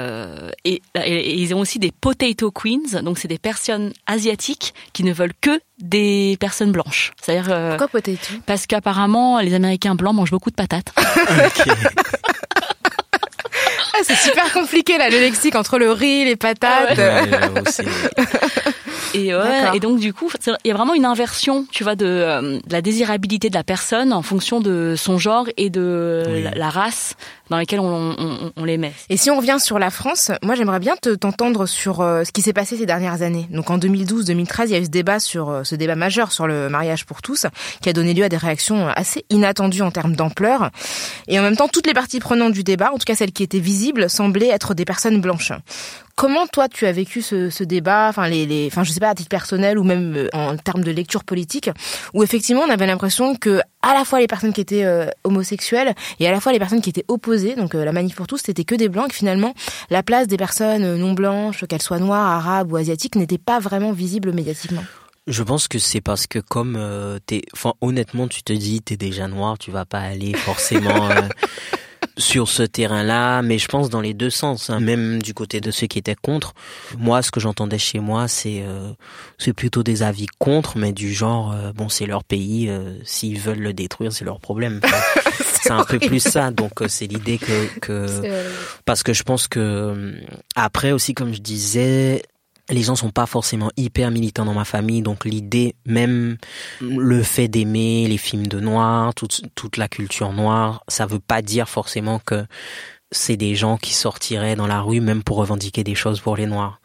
[0.64, 3.02] et, ils ont aussi des potato queens.
[3.02, 7.12] Donc c'est des personnes asiatiques qui ne veulent que des personnes blanches.
[7.20, 8.34] C'est-à-dire pourquoi potato?
[8.46, 10.92] Parce qu'apparemment les Américains blancs mangent beaucoup de patates.
[13.98, 16.98] Ah, c'est super compliqué là le lexique entre le riz, les patates.
[16.98, 17.90] Et, ouais,
[19.16, 22.72] et donc du coup, il y a vraiment une inversion, tu vois, de, euh, de,
[22.72, 27.14] la désirabilité de la personne en fonction de son genre et de la, race
[27.50, 28.92] dans laquelle on, on, on, les met.
[29.08, 32.42] Et si on revient sur la France, moi j'aimerais bien t'entendre sur euh, ce qui
[32.42, 33.46] s'est passé ces dernières années.
[33.50, 36.46] Donc en 2012-2013, il y a eu ce débat sur euh, ce débat majeur sur
[36.46, 37.46] le mariage pour tous,
[37.80, 40.70] qui a donné lieu à des réactions assez inattendues en termes d'ampleur.
[41.28, 43.42] Et en même temps, toutes les parties prenantes du débat, en tout cas celles qui
[43.42, 45.52] étaient visibles, semblaient être des personnes blanches.
[46.16, 49.10] Comment toi tu as vécu ce, ce débat, enfin les, les, enfin je sais pas
[49.10, 51.68] à titre personnel ou même euh, en termes de lecture politique,
[52.14, 55.94] où effectivement on avait l'impression que à la fois les personnes qui étaient euh, homosexuelles
[56.18, 58.38] et à la fois les personnes qui étaient opposées, donc euh, la manif pour tous
[58.38, 59.52] c'était que des blancs, que finalement
[59.90, 63.92] la place des personnes non blanches, qu'elles soient noires, arabes ou asiatiques, n'était pas vraiment
[63.92, 64.84] visible médiatiquement.
[65.26, 66.80] Je pense que c'est parce que comme
[67.26, 71.10] t'es, enfin honnêtement tu te dis t'es déjà noir, tu vas pas aller forcément
[72.18, 74.80] sur ce terrain-là, mais je pense dans les deux sens, hein.
[74.80, 76.54] même du côté de ceux qui étaient contre.
[76.98, 78.92] Moi, ce que j'entendais chez moi, c'est euh,
[79.38, 83.38] c'est plutôt des avis contre, mais du genre, euh, bon, c'est leur pays, euh, s'ils
[83.38, 84.80] veulent le détruire, c'est leur problème.
[85.62, 88.06] c'est un peu plus ça, donc c'est l'idée que, que
[88.84, 90.14] parce que je pense que
[90.54, 92.22] après aussi, comme je disais,
[92.68, 96.36] les gens sont pas forcément hyper militants dans ma famille, donc l'idée, même
[96.80, 101.42] le fait d'aimer les films de noir, toute, toute la culture noire, ça veut pas
[101.42, 102.44] dire forcément que
[103.12, 106.46] c'est des gens qui sortiraient dans la rue même pour revendiquer des choses pour les
[106.46, 106.80] noirs.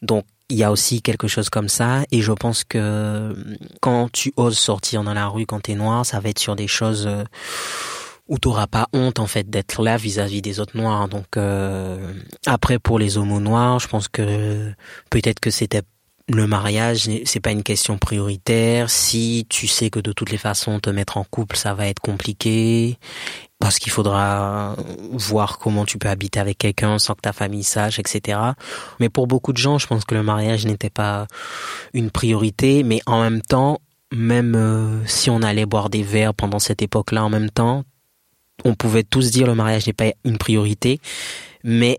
[0.00, 3.36] Donc il y a aussi quelque chose comme ça, et je pense que
[3.80, 6.66] quand tu oses sortir dans la rue quand t'es noir, ça va être sur des
[6.66, 7.24] choses euh,
[8.30, 11.08] où t'auras pas honte en fait d'être là vis-à-vis des autres noirs.
[11.08, 12.14] Donc euh,
[12.46, 14.72] après pour les homos noirs, je pense que
[15.10, 15.82] peut-être que c'était
[16.28, 18.88] le mariage, c'est pas une question prioritaire.
[18.88, 21.98] Si tu sais que de toutes les façons te mettre en couple, ça va être
[21.98, 22.98] compliqué
[23.58, 24.76] parce qu'il faudra
[25.12, 28.38] voir comment tu peux habiter avec quelqu'un sans que ta famille sache, etc.
[29.00, 31.26] Mais pour beaucoup de gens, je pense que le mariage n'était pas
[31.94, 32.84] une priorité.
[32.84, 33.80] Mais en même temps,
[34.12, 37.84] même euh, si on allait boire des verres pendant cette époque-là en même temps,
[38.64, 41.00] on pouvait tous dire le mariage n'est pas une priorité,
[41.64, 41.96] mais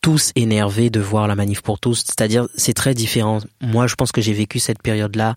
[0.00, 2.04] tous énervés de voir la manif pour tous.
[2.06, 3.38] C'est-à-dire, c'est très différent.
[3.60, 5.34] Moi, je pense que j'ai vécu cette période-là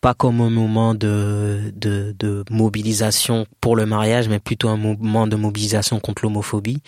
[0.00, 5.26] pas comme un moment de, de, de mobilisation pour le mariage, mais plutôt un moment
[5.26, 6.80] de mobilisation contre l'homophobie.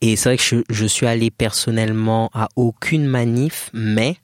[0.00, 4.16] Et c'est vrai que je, je suis allé personnellement à aucune manif, mais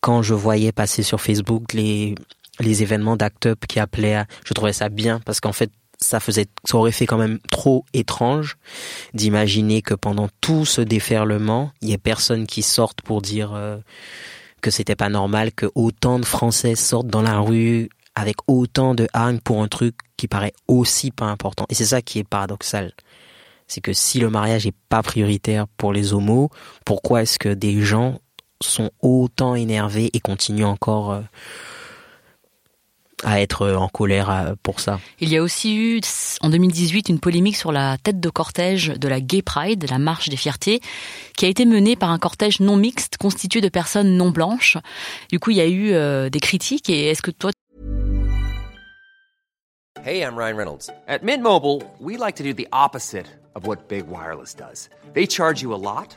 [0.00, 2.14] quand je voyais passer sur Facebook les
[2.60, 5.70] les événements d'Act Up qui appelaient à, je trouvais ça bien parce qu'en fait
[6.02, 8.56] ça faisait, ça aurait fait quand même trop étrange
[9.14, 13.78] d'imaginer que pendant tout ce déferlement, il y ait personne qui sorte pour dire euh,
[14.60, 19.08] que c'était pas normal que autant de Français sortent dans la rue avec autant de
[19.14, 21.64] haine pour un truc qui paraît aussi pas important.
[21.70, 22.92] Et c'est ça qui est paradoxal.
[23.66, 26.50] C'est que si le mariage est pas prioritaire pour les homos,
[26.84, 28.20] pourquoi est-ce que des gens
[28.60, 31.20] sont autant énervés et continuent encore euh,
[33.22, 35.00] à être en colère euh, pour ça.
[35.20, 36.00] Il y a aussi eu
[36.40, 40.28] en 2018 une polémique sur la tête de cortège de la Gay Pride, la marche
[40.28, 40.80] des fiertés,
[41.36, 44.78] qui a été menée par un cortège non mixte constitué de personnes non blanches.
[45.30, 47.50] Du coup, il y a eu euh, des critiques et est-ce que toi
[50.04, 50.90] Hey, I'm Ryan Reynolds.
[51.06, 54.88] At Mint Mobile, we like to do the opposite of what Big Wireless does.
[55.14, 56.16] They charge you a lot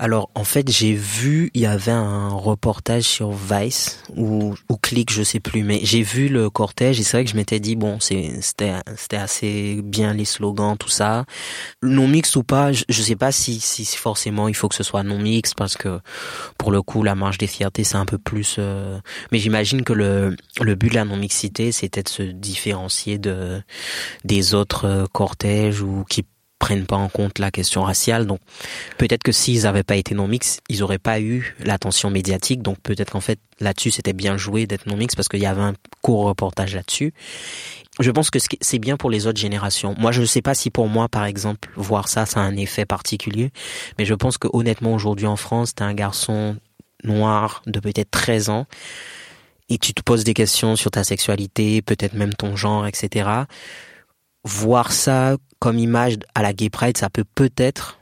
[0.00, 5.12] Alors en fait j'ai vu il y avait un reportage sur Vice ou ou Click
[5.12, 7.74] je sais plus mais j'ai vu le cortège et c'est vrai que je m'étais dit
[7.74, 8.74] bon c'était
[9.12, 11.24] assez bien les slogans tout ça.
[11.82, 14.84] Non mixte ou pas je, je sais pas si si forcément il faut que ce
[14.84, 15.98] soit non mixte parce que
[16.58, 19.00] pour le coup la marche des fiertés c'est un peu plus euh,
[19.32, 23.60] mais j'imagine que le le but de la non mixité c'était de se différencier de
[24.24, 26.24] des autres euh, cortèges ou qui
[26.58, 28.26] prennent pas en compte la question raciale.
[28.26, 28.40] Donc
[28.96, 32.62] peut-être que s'ils n'avaient pas été non mix, ils auraient pas eu l'attention médiatique.
[32.62, 35.62] Donc peut-être qu'en fait là-dessus c'était bien joué d'être non mix parce qu'il y avait
[35.62, 37.12] un court reportage là-dessus.
[38.00, 39.96] Je pense que c'est bien pour les autres générations.
[39.98, 42.56] Moi, je ne sais pas si pour moi, par exemple, voir ça, ça a un
[42.56, 43.50] effet particulier.
[43.98, 46.56] Mais je pense que honnêtement, aujourd'hui en France, t'es un garçon
[47.02, 48.66] noir de peut-être 13 ans
[49.68, 53.46] et tu te poses des questions sur ta sexualité, peut-être même ton genre, etc
[54.48, 57.98] voir ça comme image à la Gay Pride, ça peut peut-être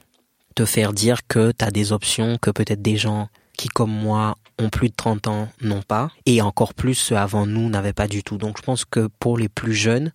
[0.55, 4.35] te faire dire que tu as des options que peut-être des gens qui, comme moi,
[4.59, 6.09] ont plus de 30 ans n'ont pas.
[6.25, 8.37] Et encore plus, ceux avant nous n'avaient pas du tout.
[8.37, 10.11] Donc je pense que pour les plus jeunes,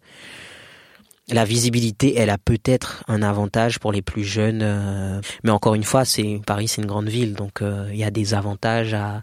[1.28, 5.84] la visibilité, elle a peut-être un avantage pour les plus jeunes, euh, mais encore une
[5.84, 9.22] fois, c'est Paris, c'est une grande ville, donc euh, il y a des avantages à,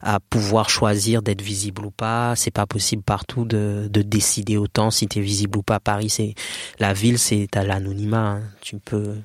[0.00, 2.34] à pouvoir choisir d'être visible ou pas.
[2.36, 5.80] C'est pas possible partout de, de décider autant si tu es visible ou pas.
[5.80, 6.34] Paris, c'est
[6.78, 8.36] la ville, c'est à l'anonymat.
[8.36, 8.42] Hein.
[8.60, 9.16] Tu peux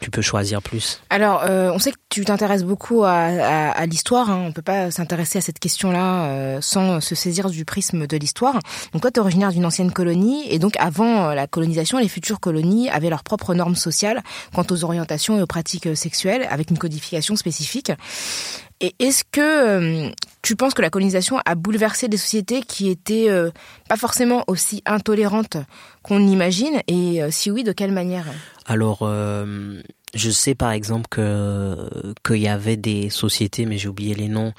[0.00, 1.00] tu peux choisir plus.
[1.10, 4.30] Alors, euh, on sait que tu t'intéresses beaucoup à, l'histoire.
[4.30, 4.44] Hein.
[4.46, 8.58] On peut pas s'intéresser à cette question-là euh, sans se saisir du prisme de l'histoire.
[8.92, 12.08] Donc, toi, tu es originaire d'une ancienne colonie, et donc avant euh, la colonisation, les
[12.08, 14.22] futures colonies avaient leurs propres normes sociales
[14.54, 17.92] quant aux orientations et aux pratiques sexuelles, avec une codification spécifique.
[18.80, 20.12] Et est-ce que
[20.42, 23.28] tu penses que la colonisation a bouleversé des sociétés qui étaient
[23.88, 25.56] pas forcément aussi intolérantes
[26.02, 26.80] qu'on imagine?
[26.86, 28.26] Et si oui, de quelle manière?
[28.70, 29.82] Euh,
[30.14, 34.52] je sais par exemple que qu'il y avait des sociétés, mais j'ai oublié les noms,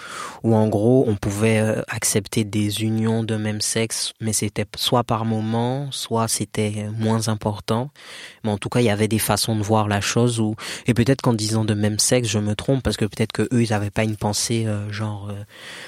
[0.43, 5.03] où en gros on pouvait euh, accepter des unions de même sexe, mais c'était soit
[5.03, 7.91] par moment, soit c'était moins important.
[8.43, 10.39] Mais en tout cas, il y avait des façons de voir la chose.
[10.39, 13.43] Où et peut-être qu'en disant de même sexe, je me trompe parce que peut-être que
[13.53, 15.31] eux ils n'avaient pas une pensée euh, genre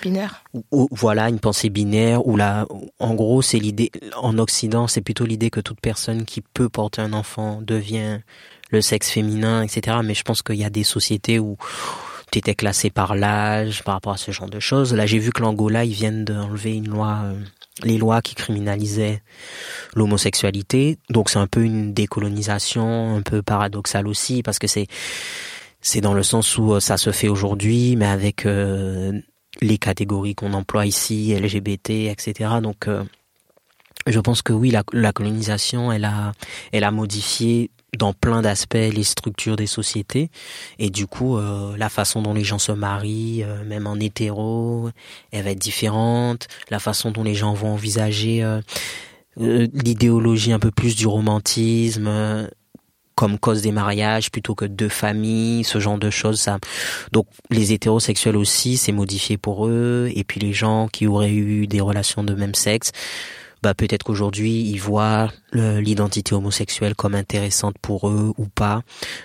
[0.02, 0.44] binaire.
[0.72, 2.26] Ou, voilà, une pensée binaire.
[2.28, 2.66] Ou là,
[3.00, 7.02] en gros, c'est l'idée en Occident, c'est plutôt l'idée que toute personne qui peut porter
[7.02, 8.20] un enfant devient
[8.72, 9.98] le sexe féminin, etc.
[10.04, 11.58] Mais je pense qu'il y a des sociétés où
[12.32, 14.94] tu étais classé par l'âge, par rapport à ce genre de choses.
[14.94, 17.34] Là, j'ai vu que l'Angola, ils viennent d'enlever euh,
[17.84, 19.22] les lois qui criminalisaient
[19.96, 20.98] l'homosexualité.
[21.10, 24.88] Donc c'est un peu une décolonisation, un peu paradoxale aussi, parce que c'est
[25.84, 29.20] c'est dans le sens où euh, ça se fait aujourd'hui, mais avec euh,
[29.62, 32.50] les catégories qu'on emploie ici, LGBT, etc.
[32.62, 32.88] Donc
[34.08, 36.32] je pense que oui, la, la, colonisation, elle a,
[36.72, 40.30] elle a modifié dans plein d'aspects les structures des sociétés
[40.80, 44.90] et du coup euh, la façon dont les gens se marient euh, même en hétéro
[45.32, 48.62] elle va être différente la façon dont les gens vont envisager euh,
[49.36, 52.48] l'idéologie un peu plus du romantisme
[53.16, 56.40] comme cause des mariages plutôt que deux familles, ce genre de choses.
[56.40, 56.58] Ça.
[57.12, 60.10] Donc les hétérosexuels aussi, c'est modifié pour eux.
[60.16, 62.92] Et puis les gens qui auraient eu des relations de même sexe,
[63.62, 68.82] bah peut-être qu'aujourd'hui ils voient l'identité homosexuelle comme intéressante pour eux ou pas.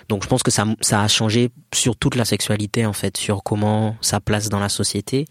[0.09, 3.43] Donc je pense que ça ça a changé sur toute la sexualité en fait, sur
[3.43, 5.25] comment ça place dans la société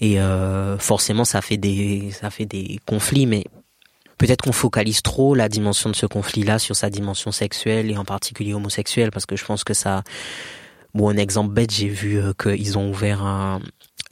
[0.00, 3.44] et euh, forcément ça fait des ça fait des conflits mais
[4.18, 8.04] peut-être qu'on focalise trop la dimension de ce conflit-là sur sa dimension sexuelle et en
[8.04, 10.02] particulier homosexuelle parce que je pense que ça
[10.94, 13.60] bon un exemple bête j'ai vu euh, qu'ils ont ouvert un,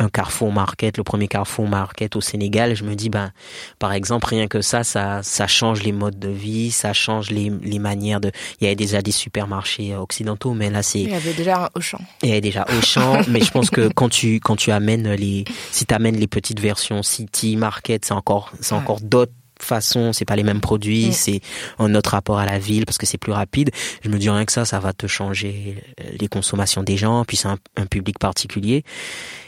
[0.01, 3.33] un Carrefour Market, le premier Carrefour Market au Sénégal, je me dis, ben,
[3.79, 7.51] par exemple, rien que ça, ça, ça change les modes de vie, ça change les,
[7.63, 8.33] les manières de.
[8.61, 11.01] Il y avait déjà des supermarchés occidentaux, mais là, c'est.
[11.01, 11.99] Il y avait déjà un Auchan.
[12.23, 15.45] Il y avait déjà Auchan, mais je pense que quand tu quand tu amènes les,
[15.71, 20.25] si tu amènes les petites versions City Market, c'est encore c'est encore d'autres façons, c'est
[20.25, 21.13] pas les mêmes produits, mm.
[21.13, 21.41] c'est
[21.79, 23.71] un autre rapport à la ville parce que c'est plus rapide.
[24.03, 25.83] Je me dis rien que ça, ça va te changer
[26.19, 28.85] les consommations des gens, puis c'est un, un public particulier.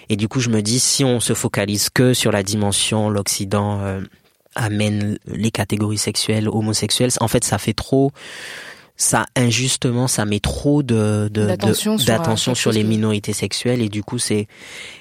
[0.08, 3.80] Et du coup, je me dis, si on se focalise que sur la dimension, l'Occident
[3.80, 4.00] euh,
[4.54, 8.12] amène les catégories sexuelles, homosexuelles, en fait, ça fait trop
[8.94, 11.96] ça injustement ça met trop de d'attention
[12.54, 14.46] sur, sur, les minorités sexuelles et du coup c'est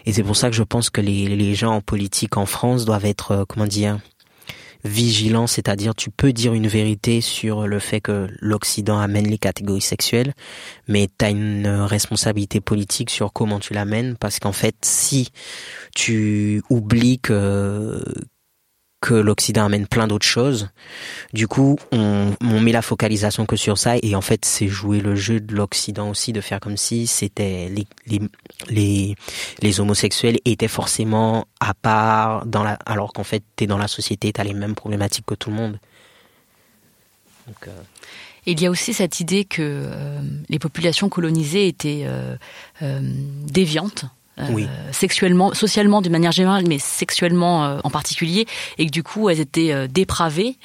[0.05, 2.85] et c'est pour ça que je pense que les les gens en politique en France
[2.85, 3.99] doivent être euh, comment dire
[4.83, 9.81] vigilant, c'est-à-dire tu peux dire une vérité sur le fait que l'Occident amène les catégories
[9.81, 10.33] sexuelles,
[10.87, 15.29] mais tu as une responsabilité politique sur comment tu l'amènes, parce qu'en fait, si
[15.95, 18.03] tu oublies que,
[19.01, 20.69] que l'Occident amène plein d'autres choses.
[21.33, 25.15] Du coup, on, met la focalisation que sur ça et en fait, c'est jouer le
[25.15, 27.71] jeu de l'Occident aussi de faire comme si c'était
[28.07, 29.15] les,
[29.61, 34.31] les, homosexuels étaient forcément à part dans la, alors qu'en fait, t'es dans la société,
[34.31, 35.79] t'as les mêmes problématiques que tout le monde.
[37.67, 37.71] Euh...
[38.45, 42.35] Il y a aussi cette idée que euh, les populations colonisées étaient euh
[42.81, 44.05] déviantes
[44.49, 44.67] oui.
[44.69, 49.29] Euh, sexuellement, socialement d'une manière générale, mais sexuellement euh, en particulier, et que du coup
[49.29, 50.57] elles étaient euh, dépravées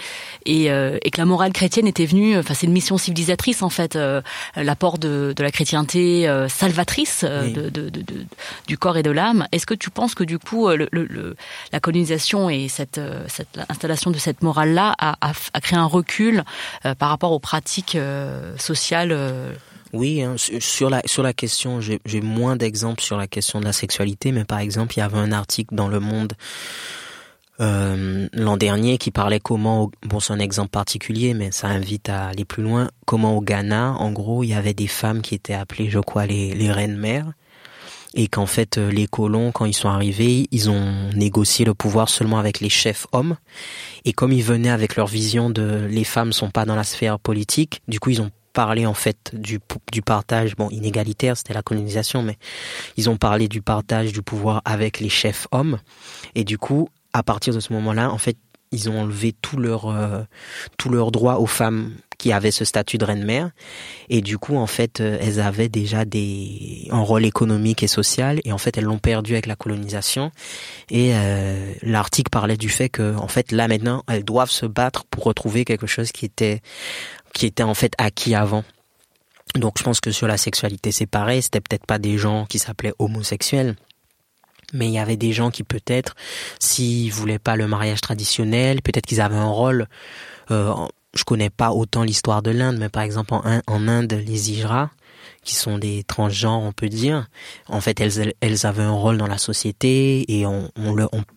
[0.45, 3.99] et, et, que la morale chrétienne était venue, enfin c'est une mission civilisatrice en fait,
[4.55, 7.91] l'apport de, de, la chrétienté salvatrice de, de,
[8.67, 9.47] du corps et de l'âme.
[9.51, 11.37] Est-ce que tu penses que du coup le, le,
[11.73, 15.87] la colonisation et cette, cette installation de cette morale là a, a, a créé un
[15.87, 16.45] recul
[16.99, 17.99] par rapport aux pratiques
[18.57, 19.17] sociales
[19.93, 23.73] oui, hein, sur la sur la question, j'ai moins d'exemples sur la question de la
[23.73, 26.35] sexualité, mais par exemple, il y avait un article dans Le Monde
[27.61, 32.27] euh, l'an dernier qui parlait comment, bon c'est un exemple particulier, mais ça invite à
[32.27, 35.55] aller plus loin, comment au Ghana, en gros, il y avait des femmes qui étaient
[35.55, 37.33] appelées, je crois, les, les reines mères,
[38.15, 42.11] et qu'en fait euh, les colons, quand ils sont arrivés, ils ont négocié le pouvoir
[42.11, 43.37] seulement avec les chefs hommes,
[44.05, 47.19] et comme ils venaient avec leur vision de les femmes sont pas dans la sphère
[47.19, 49.61] politique, du coup ils ont parlé en fait du,
[50.01, 52.39] partage, bon inégalitaire, c'était la colonisation, mais
[52.97, 55.79] ils ont parlé du partage du pouvoir avec les chefs hommes.
[56.35, 58.39] Et du coup, à partir de ce moment-là, en fait,
[58.73, 60.23] ils ont enlevé tout leur euh,
[61.39, 63.51] aux femmes qui avaient ce statut de reine-mère
[64.09, 68.41] et du coup en fait euh, elles avaient déjà des un rôle économique et social.
[68.45, 70.33] Et en fait elles l'ont perdu avec la colonisation.
[70.91, 75.05] Et euh, l'article parlait du fait que en fait là maintenant elles doivent se battre
[75.05, 76.61] pour retrouver quelque chose qui était
[77.37, 78.65] qui était en fait acquis avant.
[79.55, 82.59] Donc je pense que sur la sexualité c'est pareil, c'était peut-être pas des gens qui
[82.59, 83.77] s'appelaient homosexuels,
[84.73, 86.15] mais il y avait des gens qui peut-être,
[86.59, 89.87] s'ils voulaient pas le mariage traditionnel, peut-être qu'ils avaient un rôle.
[90.51, 90.75] Euh,
[91.15, 94.91] je connais pas autant l'histoire de l'Inde, mais par exemple en, Inde, les Ijras,
[95.45, 97.29] qui sont des transgenres, on peut dire.
[97.69, 100.71] En fait, elles, avaient un rôle dans la société et on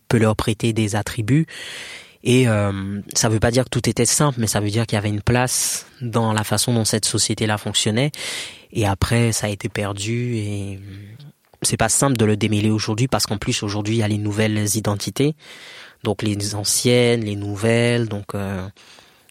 [0.08, 1.46] peut leur prêter des attributs.
[2.24, 4.96] Et euh, ça veut pas dire que tout était simple, mais ça veut dire qu'il
[4.96, 8.12] y avait une place dans la façon dont cette société-là fonctionnait.
[8.72, 10.80] Et après, ça a été perdu et
[11.62, 14.18] c'est pas simple de le démêler aujourd'hui parce qu'en plus aujourd'hui il y a les
[14.18, 15.36] nouvelles identités,
[16.04, 18.66] donc les anciennes, les nouvelles, donc euh,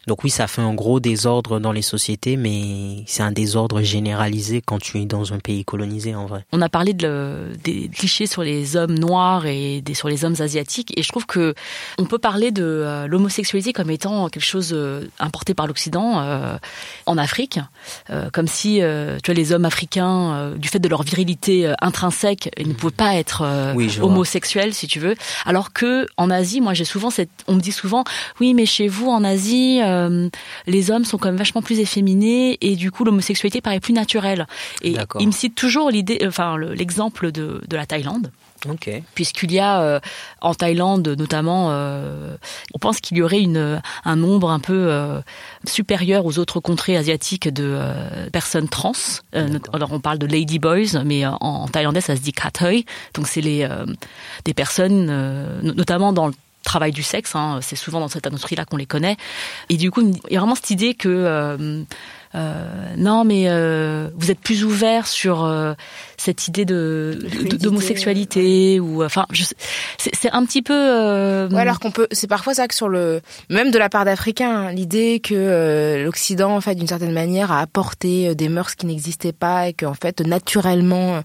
[0.07, 4.61] donc oui, ça fait un gros désordre dans les sociétés, mais c'est un désordre généralisé
[4.65, 6.45] quand tu es dans un pays colonisé en vrai.
[6.51, 10.35] On a parlé de des clichés sur les hommes noirs et des, sur les hommes
[10.39, 11.53] asiatiques, et je trouve que
[11.97, 16.57] on peut parler de euh, l'homosexualité comme étant quelque chose euh, importé par l'Occident euh,
[17.05, 17.59] en Afrique,
[18.33, 18.81] comme si
[19.23, 23.15] tu vois les hommes africains, du fait de leur virilité intrinsèque, ils ne pouvaient pas
[23.15, 23.43] être
[24.01, 27.71] homosexuels, si tu veux, alors que en Asie, moi j'ai souvent cette, on me dit
[27.71, 28.03] souvent,
[28.39, 29.81] oui, mais chez vous en Asie
[30.67, 34.47] les hommes sont quand même vachement plus efféminés et du coup l'homosexualité paraît plus naturelle.
[34.81, 38.31] Et il me cite toujours l'idée, enfin l'exemple de, de la Thaïlande.
[38.67, 39.03] Okay.
[39.15, 39.99] Puisqu'il y a euh,
[40.41, 42.35] en Thaïlande notamment, euh,
[42.73, 45.21] on pense qu'il y aurait une, un nombre un peu euh,
[45.65, 47.79] supérieur aux autres contrées asiatiques de
[48.31, 48.91] personnes trans.
[49.73, 52.85] alors on parle de lady boys, mais en, thaïlandais ça se dit kathoy.
[53.13, 53.67] Donc c'est les
[54.45, 55.05] des personnes,
[55.61, 56.33] notamment dans le
[56.69, 57.35] travail du sexe.
[57.35, 59.17] Hein, c'est souvent dans cette industrie-là qu'on les connaît.
[59.69, 61.85] Et du coup, il y a vraiment cette idée que
[62.33, 63.47] non, mais
[64.15, 65.45] vous êtes plus ouvert sur
[66.19, 67.17] cette idée de
[67.59, 69.25] d'homosexualité ou enfin
[69.97, 71.49] c'est un petit peu euh...
[71.55, 74.71] alors qu'on peut c'est parfois ça que sur le même de la part d'Africains hein,
[74.71, 78.85] l'idée que euh, l'Occident en fait d'une certaine manière a apporté euh, des mœurs qui
[78.85, 81.21] n'existaient pas et que en fait naturellement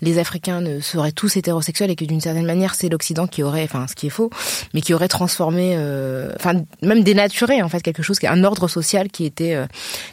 [0.00, 3.64] les Africains ne seraient tous hétérosexuels et que d'une certaine manière c'est l'Occident qui aurait
[3.64, 4.30] enfin ce qui est faux
[4.74, 9.08] mais qui aurait transformé euh, enfin même dénaturé en fait quelque chose un ordre social
[9.08, 9.56] qui était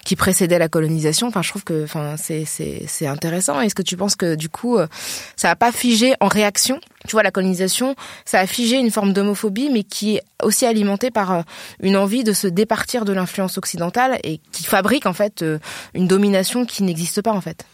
[0.06, 3.82] qui précédait la colonisation enfin je trouve que enfin c'est c'est c'est intéressant est-ce que
[3.82, 4.88] tu penses que du coup, euh,
[5.36, 6.80] ça n'a pas figé en réaction?
[7.08, 11.12] Tu vois, la colonisation, ça a figé une forme d'homophobie, mais qui est aussi alimentée
[11.12, 11.41] par euh,
[11.82, 15.60] une envie de se départir de l'influence occidentale et qui fabrique en fait euh,
[15.93, 17.65] une domination qui n'existe pas en fait.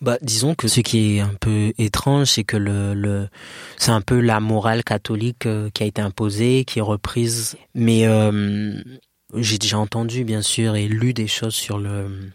[0.00, 3.28] Bah, disons que ce qui est un peu étrange, c'est que le, le
[3.78, 7.56] c'est un peu la morale catholique qui a été imposée, qui est reprise.
[7.74, 8.06] Mais
[9.34, 12.30] j'ai déjà entendu, bien sûr, et lu des choses sur le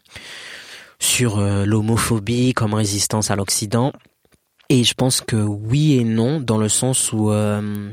[0.99, 3.91] sur euh, l'homophobie comme résistance à l'Occident.
[4.69, 7.91] Et je pense que oui et non, dans le sens où, euh,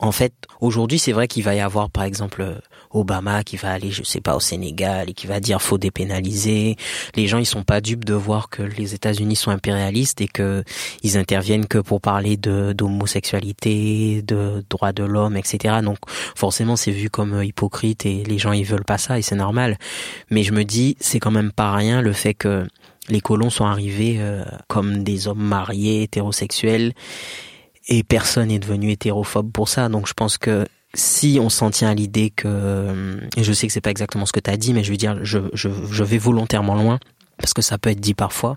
[0.00, 3.90] en fait, aujourd'hui, c'est vrai qu'il va y avoir, par exemple, Obama qui va aller,
[3.90, 6.76] je sais pas, au Sénégal et qui va dire faut dépénaliser.
[7.14, 10.64] Les gens, ils sont pas dupes de voir que les États-Unis sont impérialistes et que
[11.02, 15.76] ils interviennent que pour parler de d'homosexualité, de droits de l'homme, etc.
[15.82, 15.98] Donc
[16.34, 19.36] forcément, c'est vu comme euh, hypocrite et les gens ils veulent pas ça et c'est
[19.36, 19.78] normal.
[20.30, 22.66] Mais je me dis, c'est quand même pas rien le fait que
[23.08, 26.92] les colons sont arrivés euh, comme des hommes mariés hétérosexuels
[27.88, 29.88] et personne n'est devenu hétérophobe pour ça.
[29.88, 33.72] Donc je pense que si on s'en tient à l'idée que, et je sais que
[33.72, 36.04] c'est pas exactement ce que tu as dit, mais je veux dire, je, je, je
[36.04, 36.98] vais volontairement loin
[37.38, 38.56] parce que ça peut être dit parfois.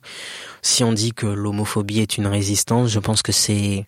[0.61, 3.85] Si on dit que l'homophobie est une résistance, je pense que c'est,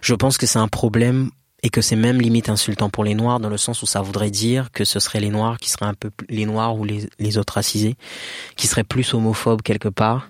[0.00, 1.30] je pense que c'est un problème
[1.62, 4.30] et que c'est même limite insultant pour les noirs dans le sens où ça voudrait
[4.30, 7.38] dire que ce seraient les noirs qui seraient un peu les noirs ou les, les
[7.38, 7.96] autres racisés
[8.56, 10.28] qui seraient plus homophobes quelque part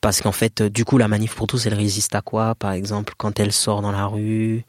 [0.00, 3.14] parce qu'en fait, du coup, la manif pour tous, elle résiste à quoi, par exemple,
[3.16, 4.64] quand elle sort dans la rue?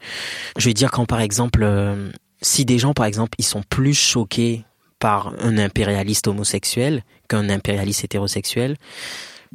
[0.56, 2.10] Je vais dire quand, par exemple, euh,
[2.42, 4.64] si des gens, par exemple, ils sont plus choqués
[4.98, 8.76] par un impérialiste homosexuel qu'un impérialiste hétérosexuel,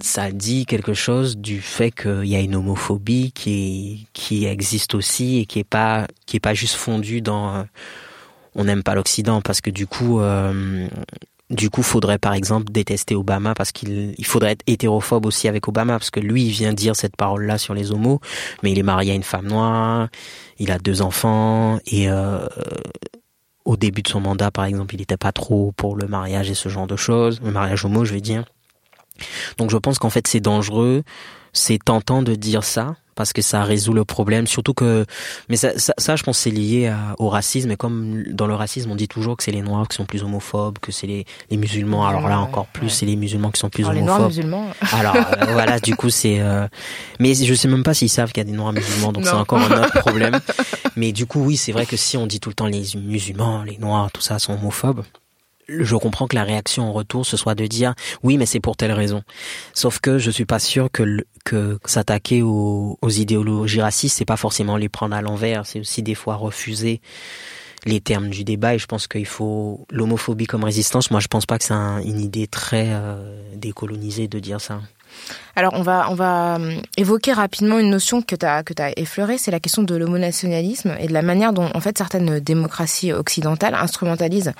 [0.01, 4.07] ça dit quelque chose du fait qu'il y a une homophobie qui
[4.45, 6.07] existe aussi et qui est pas
[6.53, 7.63] juste fondue dans euh,
[8.55, 9.41] on n'aime pas l'Occident.
[9.41, 10.87] Parce que du coup euh,
[11.55, 15.67] du coup, faudrait par exemple détester Obama parce qu'il il faudrait être hétérophobe aussi avec
[15.67, 18.19] Obama parce que lui, il vient dire cette parole-là sur les homos,
[18.61, 20.09] mais il est marié à une femme noire,
[20.59, 22.45] il a deux enfants et euh,
[23.65, 26.55] au début de son mandat, par exemple, il n'était pas trop pour le mariage et
[26.55, 28.45] ce genre de choses, le mariage homo, je vais dire.
[29.57, 31.03] Donc, je pense qu'en fait, c'est dangereux,
[31.51, 34.47] c'est tentant de dire ça, parce que ça résout le problème.
[34.47, 35.05] Surtout que,
[35.49, 37.71] mais ça, ça, ça je pense, c'est lié au racisme.
[37.71, 40.23] Et comme dans le racisme, on dit toujours que c'est les noirs qui sont plus
[40.23, 42.05] homophobes, que c'est les, les musulmans.
[42.07, 43.99] Alors là, encore plus, c'est les musulmans qui sont plus homophobes.
[43.99, 44.67] Les noirs musulmans.
[44.93, 46.39] Alors euh, voilà, du coup, c'est.
[46.39, 46.67] Euh...
[47.19, 49.33] Mais je sais même pas s'ils savent qu'il y a des noirs musulmans, donc c'est
[49.33, 50.39] encore un autre problème.
[50.95, 53.63] Mais du coup, oui, c'est vrai que si on dit tout le temps les musulmans,
[53.63, 55.03] les noirs, tout ça sont homophobes
[55.67, 58.77] je comprends que la réaction en retour ce soit de dire oui mais c'est pour
[58.77, 59.23] telle raison.
[59.73, 64.37] Sauf que je suis pas sûr que que s'attaquer aux, aux, idéologies racistes c'est pas
[64.37, 67.01] forcément les prendre à l'envers, c'est aussi des fois refuser
[67.85, 71.11] les termes du débat et je pense qu'il faut l'homophobie comme résistance.
[71.11, 74.81] Moi je pense pas que c'est une idée très euh, décolonisée de dire ça.
[75.57, 78.91] Alors on va on va hum, évoquer rapidement une notion que tu as que as
[78.99, 83.13] effleurée, c'est la question de l'homonationalisme et de la manière dont en fait certaines démocraties
[83.13, 84.51] occidentales instrumentalisent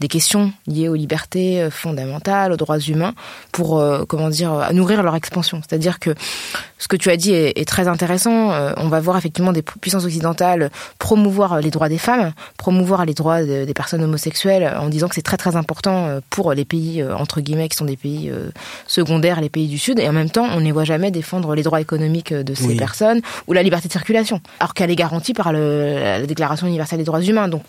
[0.00, 3.14] des questions liées aux libertés euh, fondamentales, aux droits humains
[3.52, 5.60] pour euh, comment dire nourrir leur expansion.
[5.60, 6.14] C'est-à-dire que
[6.78, 8.52] ce que tu as dit est, très intéressant.
[8.52, 13.14] Euh, on va voir effectivement des puissances occidentales promouvoir les droits des femmes, promouvoir les
[13.14, 17.40] droits des personnes homosexuelles en disant que c'est très très important pour les pays entre
[17.40, 18.32] guillemets qui sont des pays
[18.86, 21.62] secondaires, les pays du sud et en même temps on ne voit jamais défendre les
[21.62, 25.52] droits économiques de ces personnes ou la liberté de circulation, alors qu'elle est garantie par
[25.52, 27.48] le, la Déclaration universelle des droits humains.
[27.48, 27.62] Donc,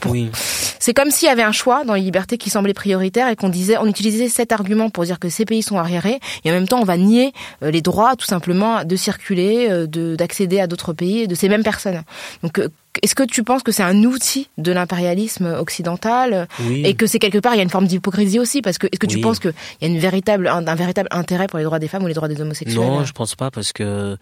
[0.80, 3.50] c'est comme s'il y avait un choix dans les libertés qui semblait prioritaire et qu'on
[3.50, 6.68] disait, on utilisait cet argument pour dire que ces pays sont arriérés et en même
[6.68, 10.68] temps on va nier euh, les droits tout simplement de circuler, euh, de d'accéder à
[10.68, 12.04] d'autres pays de ces mêmes personnes.
[12.44, 12.70] Donc, euh,
[13.02, 17.38] est-ce que tu penses que c'est un outil de l'impérialisme occidental et que c'est quelque
[17.38, 18.62] part il y a une forme d'hypocrisie aussi?
[18.62, 21.48] Parce que est-ce que tu penses qu'il y a une véritable un, un, véritable intérêt
[21.48, 22.76] pour les droits des femmes ou les droits des homosexuels?
[22.76, 24.18] Non, je pense pas parce que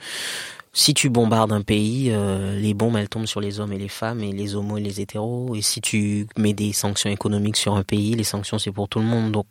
[0.78, 3.88] si tu bombardes un pays, euh, les bombes elles tombent sur les hommes et les
[3.88, 5.56] femmes et les homos et les hétéros.
[5.56, 9.00] Et si tu mets des sanctions économiques sur un pays, les sanctions c'est pour tout
[9.00, 9.32] le monde.
[9.32, 9.48] Donc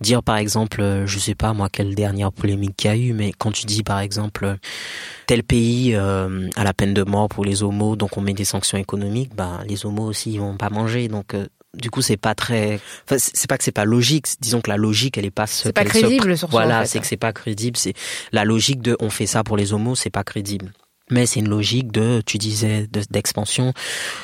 [0.00, 3.12] dire par exemple, euh, je sais pas moi quelle dernière polémique qu'il y a eu,
[3.14, 4.58] mais quand tu dis par exemple
[5.26, 8.44] tel pays euh, a la peine de mort pour les homos, donc on met des
[8.44, 11.08] sanctions économiques, bah les homos aussi ils vont pas manger.
[11.08, 11.34] Donc
[11.76, 14.26] du coup c'est pas très enfin, c'est pas que c'est pas logique.
[14.40, 17.16] Disons que la logique elle est pas c'est pas crédible sur voilà c'est que c'est
[17.16, 17.76] pas crédible.
[17.76, 17.94] C'est
[18.32, 20.72] la logique de on fait ça pour les homos c'est pas crédible
[21.10, 23.72] mais c'est une logique de, tu disais, d'expansion.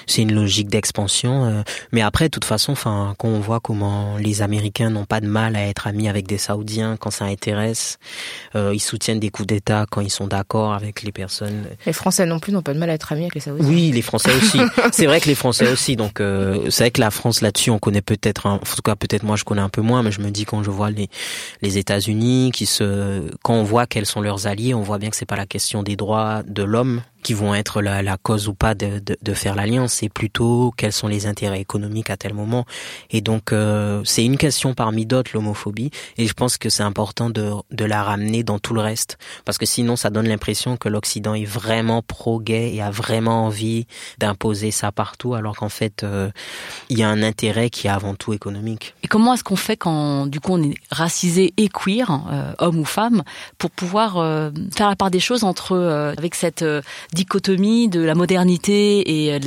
[0.07, 1.45] c'est une logique d'expansion.
[1.45, 1.63] Euh,
[1.93, 5.27] mais après, de toute façon, enfin, quand on voit comment les Américains n'ont pas de
[5.27, 7.99] mal à être amis avec des Saoudiens quand ça intéresse,
[8.55, 11.65] euh, ils soutiennent des coups d'État quand ils sont d'accord avec les personnes.
[11.85, 13.67] Les Français non plus n'ont pas de mal à être amis avec les Saoudiens.
[13.67, 14.59] Oui, les Français aussi.
[14.93, 15.97] c'est vrai que les Français aussi.
[15.97, 19.23] Donc, euh, c'est vrai que la France là-dessus, on connaît peut-être, en tout cas, peut-être
[19.23, 21.09] moi, je connais un peu moins, mais je me dis quand je vois les
[21.63, 25.17] les États-Unis qui se, quand on voit quels sont leurs alliés, on voit bien que
[25.17, 28.47] c'est pas la question des droits de l'homme l'homme qui vont être la, la cause
[28.47, 32.17] ou pas de, de, de faire l'alliance, c'est plutôt quels sont les intérêts économiques à
[32.17, 32.67] tel moment.
[33.11, 37.29] Et donc euh, c'est une question parmi d'autres l'homophobie, et je pense que c'est important
[37.29, 40.89] de, de la ramener dans tout le reste, parce que sinon ça donne l'impression que
[40.89, 46.31] l'Occident est vraiment pro-gay et a vraiment envie d'imposer ça partout, alors qu'en fait euh,
[46.91, 48.95] il y a un intérêt qui est avant tout économique.
[49.03, 52.79] Et comment est-ce qu'on fait quand du coup on est racisé et queer, euh, homme
[52.79, 53.25] ou femme,
[53.59, 54.13] pour pouvoir
[54.77, 55.77] faire la part des choses entre
[56.17, 56.65] avec cette
[57.17, 59.39] dichotomie de la modernité et euh,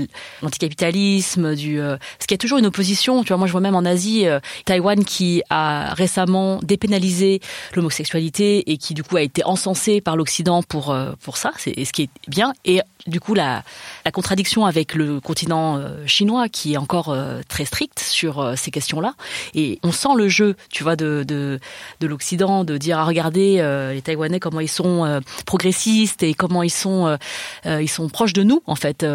[0.41, 3.24] l'anticapitalisme, du euh, ce qui a toujours une opposition.
[3.24, 7.39] Tu vois, moi je vois même en Asie, euh, Taïwan qui a récemment dépénalisé
[7.76, 11.93] l'homosexualité et qui du coup a été encensé par l'Occident pour pour ça, c'est ce
[11.93, 12.53] qui est bien.
[12.65, 13.63] Et du coup la,
[14.03, 17.15] la contradiction avec le continent chinois qui est encore
[17.47, 19.13] très strict sur ces questions-là.
[19.53, 21.59] Et on sent le jeu, tu vois, de, de,
[21.99, 23.61] de l'Occident, de dire, ah, regardez
[23.93, 27.17] les Taïwanais comment ils sont progressistes et comment ils sont,
[27.66, 29.05] ils sont proches de nous, en fait,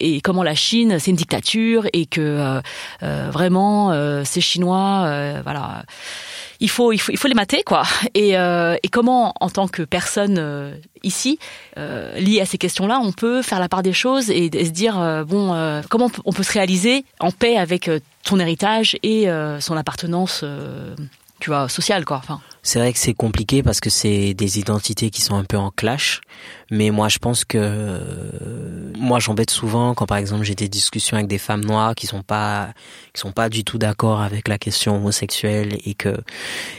[0.00, 2.60] et comment la Chine, c'est une dictature et que
[3.00, 5.84] vraiment, ces Chinois, voilà
[6.60, 7.82] il faut, il faut, il faut les mater, quoi.
[8.14, 11.38] Et, euh, et comment, en tant que personne euh, ici,
[11.78, 15.00] euh, liée à ces questions-là, on peut faire la part des choses et, se dire,
[15.00, 17.90] euh, bon, euh, comment on peut, se réaliser en paix avec
[18.24, 19.26] ton héritage et
[19.60, 20.44] son appartenance,
[21.38, 22.18] tu vois, sociale, quoi.
[22.18, 22.40] Enfin.
[22.62, 25.70] C'est vrai que c'est compliqué parce que c'est des identités qui sont un peu en
[25.70, 26.20] clash.
[26.70, 28.00] Mais moi, je pense que
[28.96, 32.22] moi, j'embête souvent quand, par exemple, j'ai des discussions avec des femmes noires qui sont
[32.22, 32.68] pas,
[33.12, 36.16] qui sont pas du tout d'accord avec la question homosexuelle et que,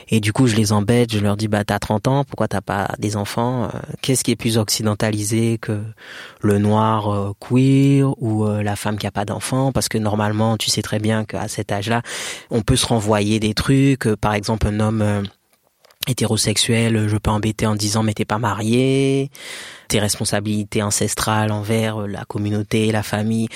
[0.10, 1.12] et du coup, je les embête.
[1.12, 4.32] Je leur dis, bah, t'as 30 ans, pourquoi t'as pas des enfants euh, Qu'est-ce qui
[4.32, 5.82] est plus occidentalisé que
[6.42, 9.72] le noir euh, queer ou euh, la femme qui a pas d'enfants?
[9.72, 12.02] Parce que normalement, tu sais très bien qu'à cet âge-là,
[12.52, 14.08] on peut se renvoyer des trucs.
[14.16, 15.24] Par exemple, un homme
[16.08, 19.30] hétérosexuel, je peux embêter en disant mais t'es pas marié,
[19.88, 23.48] tes responsabilités ancestrales envers la communauté, la famille.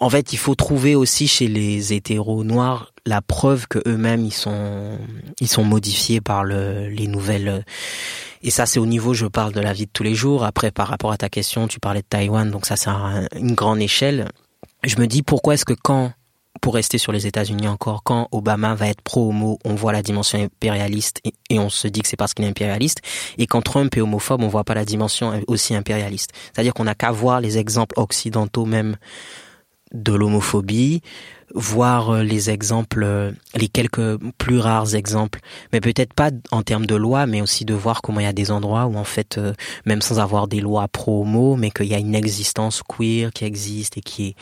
[0.00, 4.32] En fait, il faut trouver aussi chez les hétéros noirs la preuve que eux-mêmes ils
[4.32, 4.98] sont
[5.40, 7.64] ils sont modifiés par le, les nouvelles.
[8.42, 10.44] Et ça, c'est au niveau, je parle de la vie de tous les jours.
[10.44, 12.90] Après, par rapport à ta question, tu parlais de Taïwan, donc ça, c'est
[13.38, 14.28] une grande échelle.
[14.82, 16.12] Je me dis pourquoi est-ce que quand
[16.60, 20.38] pour rester sur les États-Unis encore, quand Obama va être pro-homo, on voit la dimension
[20.40, 23.00] impérialiste et, on se dit que c'est parce qu'il est impérialiste.
[23.38, 26.30] Et quand Trump est homophobe, on voit pas la dimension aussi impérialiste.
[26.52, 28.96] C'est-à-dire qu'on n'a qu'à voir les exemples occidentaux même
[29.92, 31.02] de l'homophobie,
[31.54, 35.40] voir euh, les exemples, euh, les quelques plus rares exemples,
[35.72, 38.32] mais peut-être pas en termes de loi, mais aussi de voir comment il y a
[38.32, 39.52] des endroits où en fait, euh,
[39.84, 43.98] même sans avoir des lois pro-homo, mais qu'il y a une existence queer qui existe
[43.98, 44.36] et qui est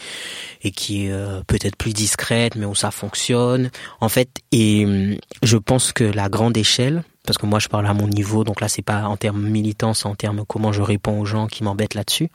[0.63, 1.13] et qui est
[1.47, 3.71] peut-être plus discrète, mais où ça fonctionne.
[4.01, 7.95] En fait, et je pense que la grande échelle, parce que moi je parle à
[7.95, 11.21] mon niveau, donc là c'est pas en termes militants, c'est en termes comment je réponds
[11.21, 12.29] aux gens qui m'embêtent là-dessus.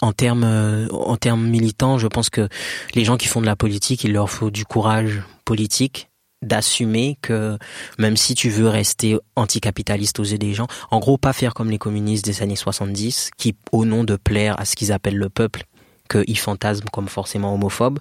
[0.00, 2.48] En termes euh, en termes militants, je pense que
[2.96, 6.08] les gens qui font de la politique, il leur faut du courage politique
[6.42, 7.56] d'assumer que
[8.00, 11.70] même si tu veux rester anticapitaliste aux yeux des gens, en gros pas faire comme
[11.70, 15.28] les communistes des années 70 qui au nom de plaire à ce qu'ils appellent le
[15.28, 15.66] peuple
[16.08, 18.00] qu'ils fantasment comme forcément homophobe,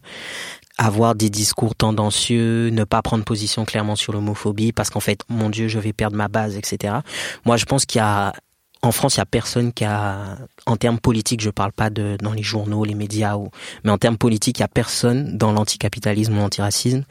[0.78, 5.49] avoir des discours tendancieux, ne pas prendre position clairement sur l'homophobie parce qu'en fait, mon
[5.49, 6.95] Dieu, je vais perdre ma base, etc.
[7.45, 8.34] Moi, je pense qu'il y a
[8.86, 12.17] en France, il y a personne qui a, en termes politiques, je parle pas de
[12.21, 13.49] dans les journaux, les médias, ou,
[13.84, 17.03] mais en termes politiques, il y a personne dans l'anticapitalisme ou l'antiracisme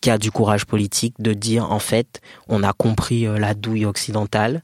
[0.00, 3.86] qui a du courage politique de dire en fait, on a compris euh, la douille
[3.86, 4.62] occidentale,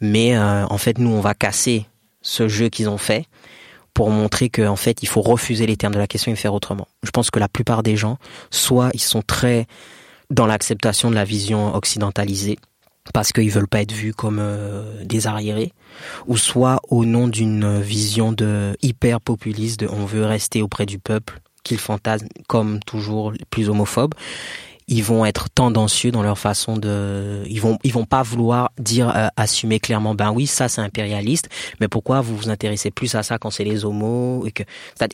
[0.00, 1.86] mais euh, en fait, nous, on va casser
[2.22, 3.26] ce jeu qu'ils ont fait
[4.00, 6.88] pour montrer qu'en fait, il faut refuser les termes de la question et faire autrement.
[7.02, 8.16] Je pense que la plupart des gens,
[8.50, 9.66] soit ils sont très
[10.30, 12.58] dans l'acceptation de la vision occidentalisée,
[13.12, 15.74] parce qu'ils veulent pas être vus comme euh, des arriérés,
[16.26, 21.38] ou soit au nom d'une vision de hyper populiste, on veut rester auprès du peuple,
[21.62, 24.14] qu'ils fantasment comme toujours plus homophobe
[24.90, 29.08] ils vont être tendancieux dans leur façon de ils vont ils vont pas vouloir dire
[29.16, 31.48] euh, assumer clairement ben oui ça c'est impérialiste
[31.80, 34.64] mais pourquoi vous vous intéressez plus à ça quand c'est les homos et que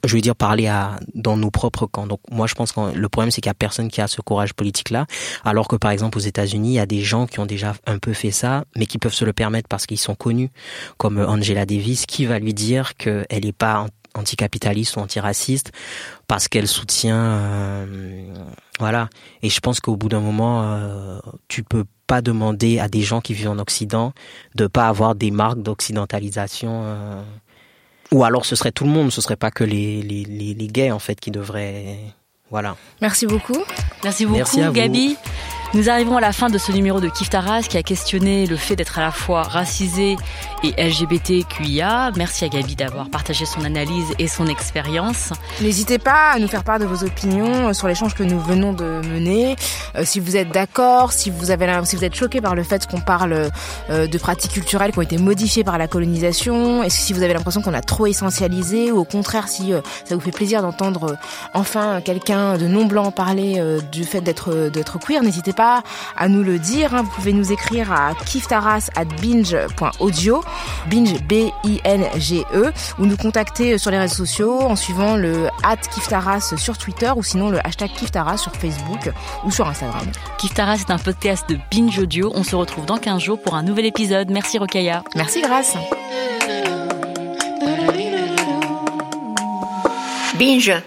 [0.05, 2.07] je veux dire parler à dans nos propres camps.
[2.07, 4.23] Donc moi je pense que le problème c'est qu'il y a personne qui a ce
[4.23, 5.07] courage politique là
[5.45, 7.99] alors que par exemple aux États-Unis il y a des gens qui ont déjà un
[7.99, 10.51] peu fait ça mais qui peuvent se le permettre parce qu'ils sont connus
[10.97, 13.87] comme Angela Davis qui va lui dire qu'elle est pas
[14.17, 15.73] anticapitaliste ou antiraciste
[16.29, 18.33] parce qu'elle soutient euh,
[18.79, 19.09] voilà.
[19.43, 23.21] Et je pense qu'au bout d'un moment euh, tu peux pas demander à des gens
[23.21, 24.13] qui vivent en occident
[24.55, 27.23] de pas avoir des marques d'occidentalisation euh,
[28.13, 30.67] ou alors ce serait tout le monde ce serait pas que les les, les, les
[30.69, 31.99] gays en fait qui devraient
[32.51, 32.77] voilà.
[33.03, 33.59] Merci beaucoup.
[34.05, 35.17] Merci beaucoup merci Gabi
[35.75, 38.57] nous arrivons à la fin de ce numéro de Kif Taras qui a questionné le
[38.57, 40.17] fait d'être à la fois racisé
[40.63, 42.13] et LGBTQIA.
[42.17, 45.33] Merci à Gabi d'avoir partagé son analyse et son expérience.
[45.61, 48.85] N'hésitez pas à nous faire part de vos opinions sur l'échange que nous venons de
[48.85, 49.57] mener.
[49.97, 52.87] Euh, si vous êtes d'accord, si vous avez, si vous êtes choqué par le fait
[52.87, 53.51] qu'on parle
[53.91, 57.35] euh, de pratiques culturelles qui ont été modifiées par la colonisation, et si vous avez
[57.35, 61.17] l'impression qu'on a trop essentialisé, ou au contraire si euh, ça vous fait plaisir d'entendre
[61.55, 63.63] enfin quelqu'un de non blanc parler
[63.93, 65.83] du fait d'être d'être queer, n'hésitez pas
[66.17, 66.95] à nous le dire.
[66.95, 67.03] Hein.
[67.03, 70.45] Vous pouvez nous écrire à kiftaras at binge.audio,
[70.89, 76.79] binge B-I-N-G-E, ou nous contacter sur les réseaux sociaux en suivant le at kiftaras sur
[76.79, 79.11] Twitter ou sinon le hashtag kiftaras sur Facebook
[79.45, 80.07] ou sur Instagram.
[80.39, 82.31] Kiftaras est un podcast de Binge Audio.
[82.35, 84.31] On se retrouve dans 15 jours pour un nouvel épisode.
[84.31, 85.03] Merci Rokaya.
[85.17, 85.75] Merci Grâce.
[90.39, 90.83] Binge.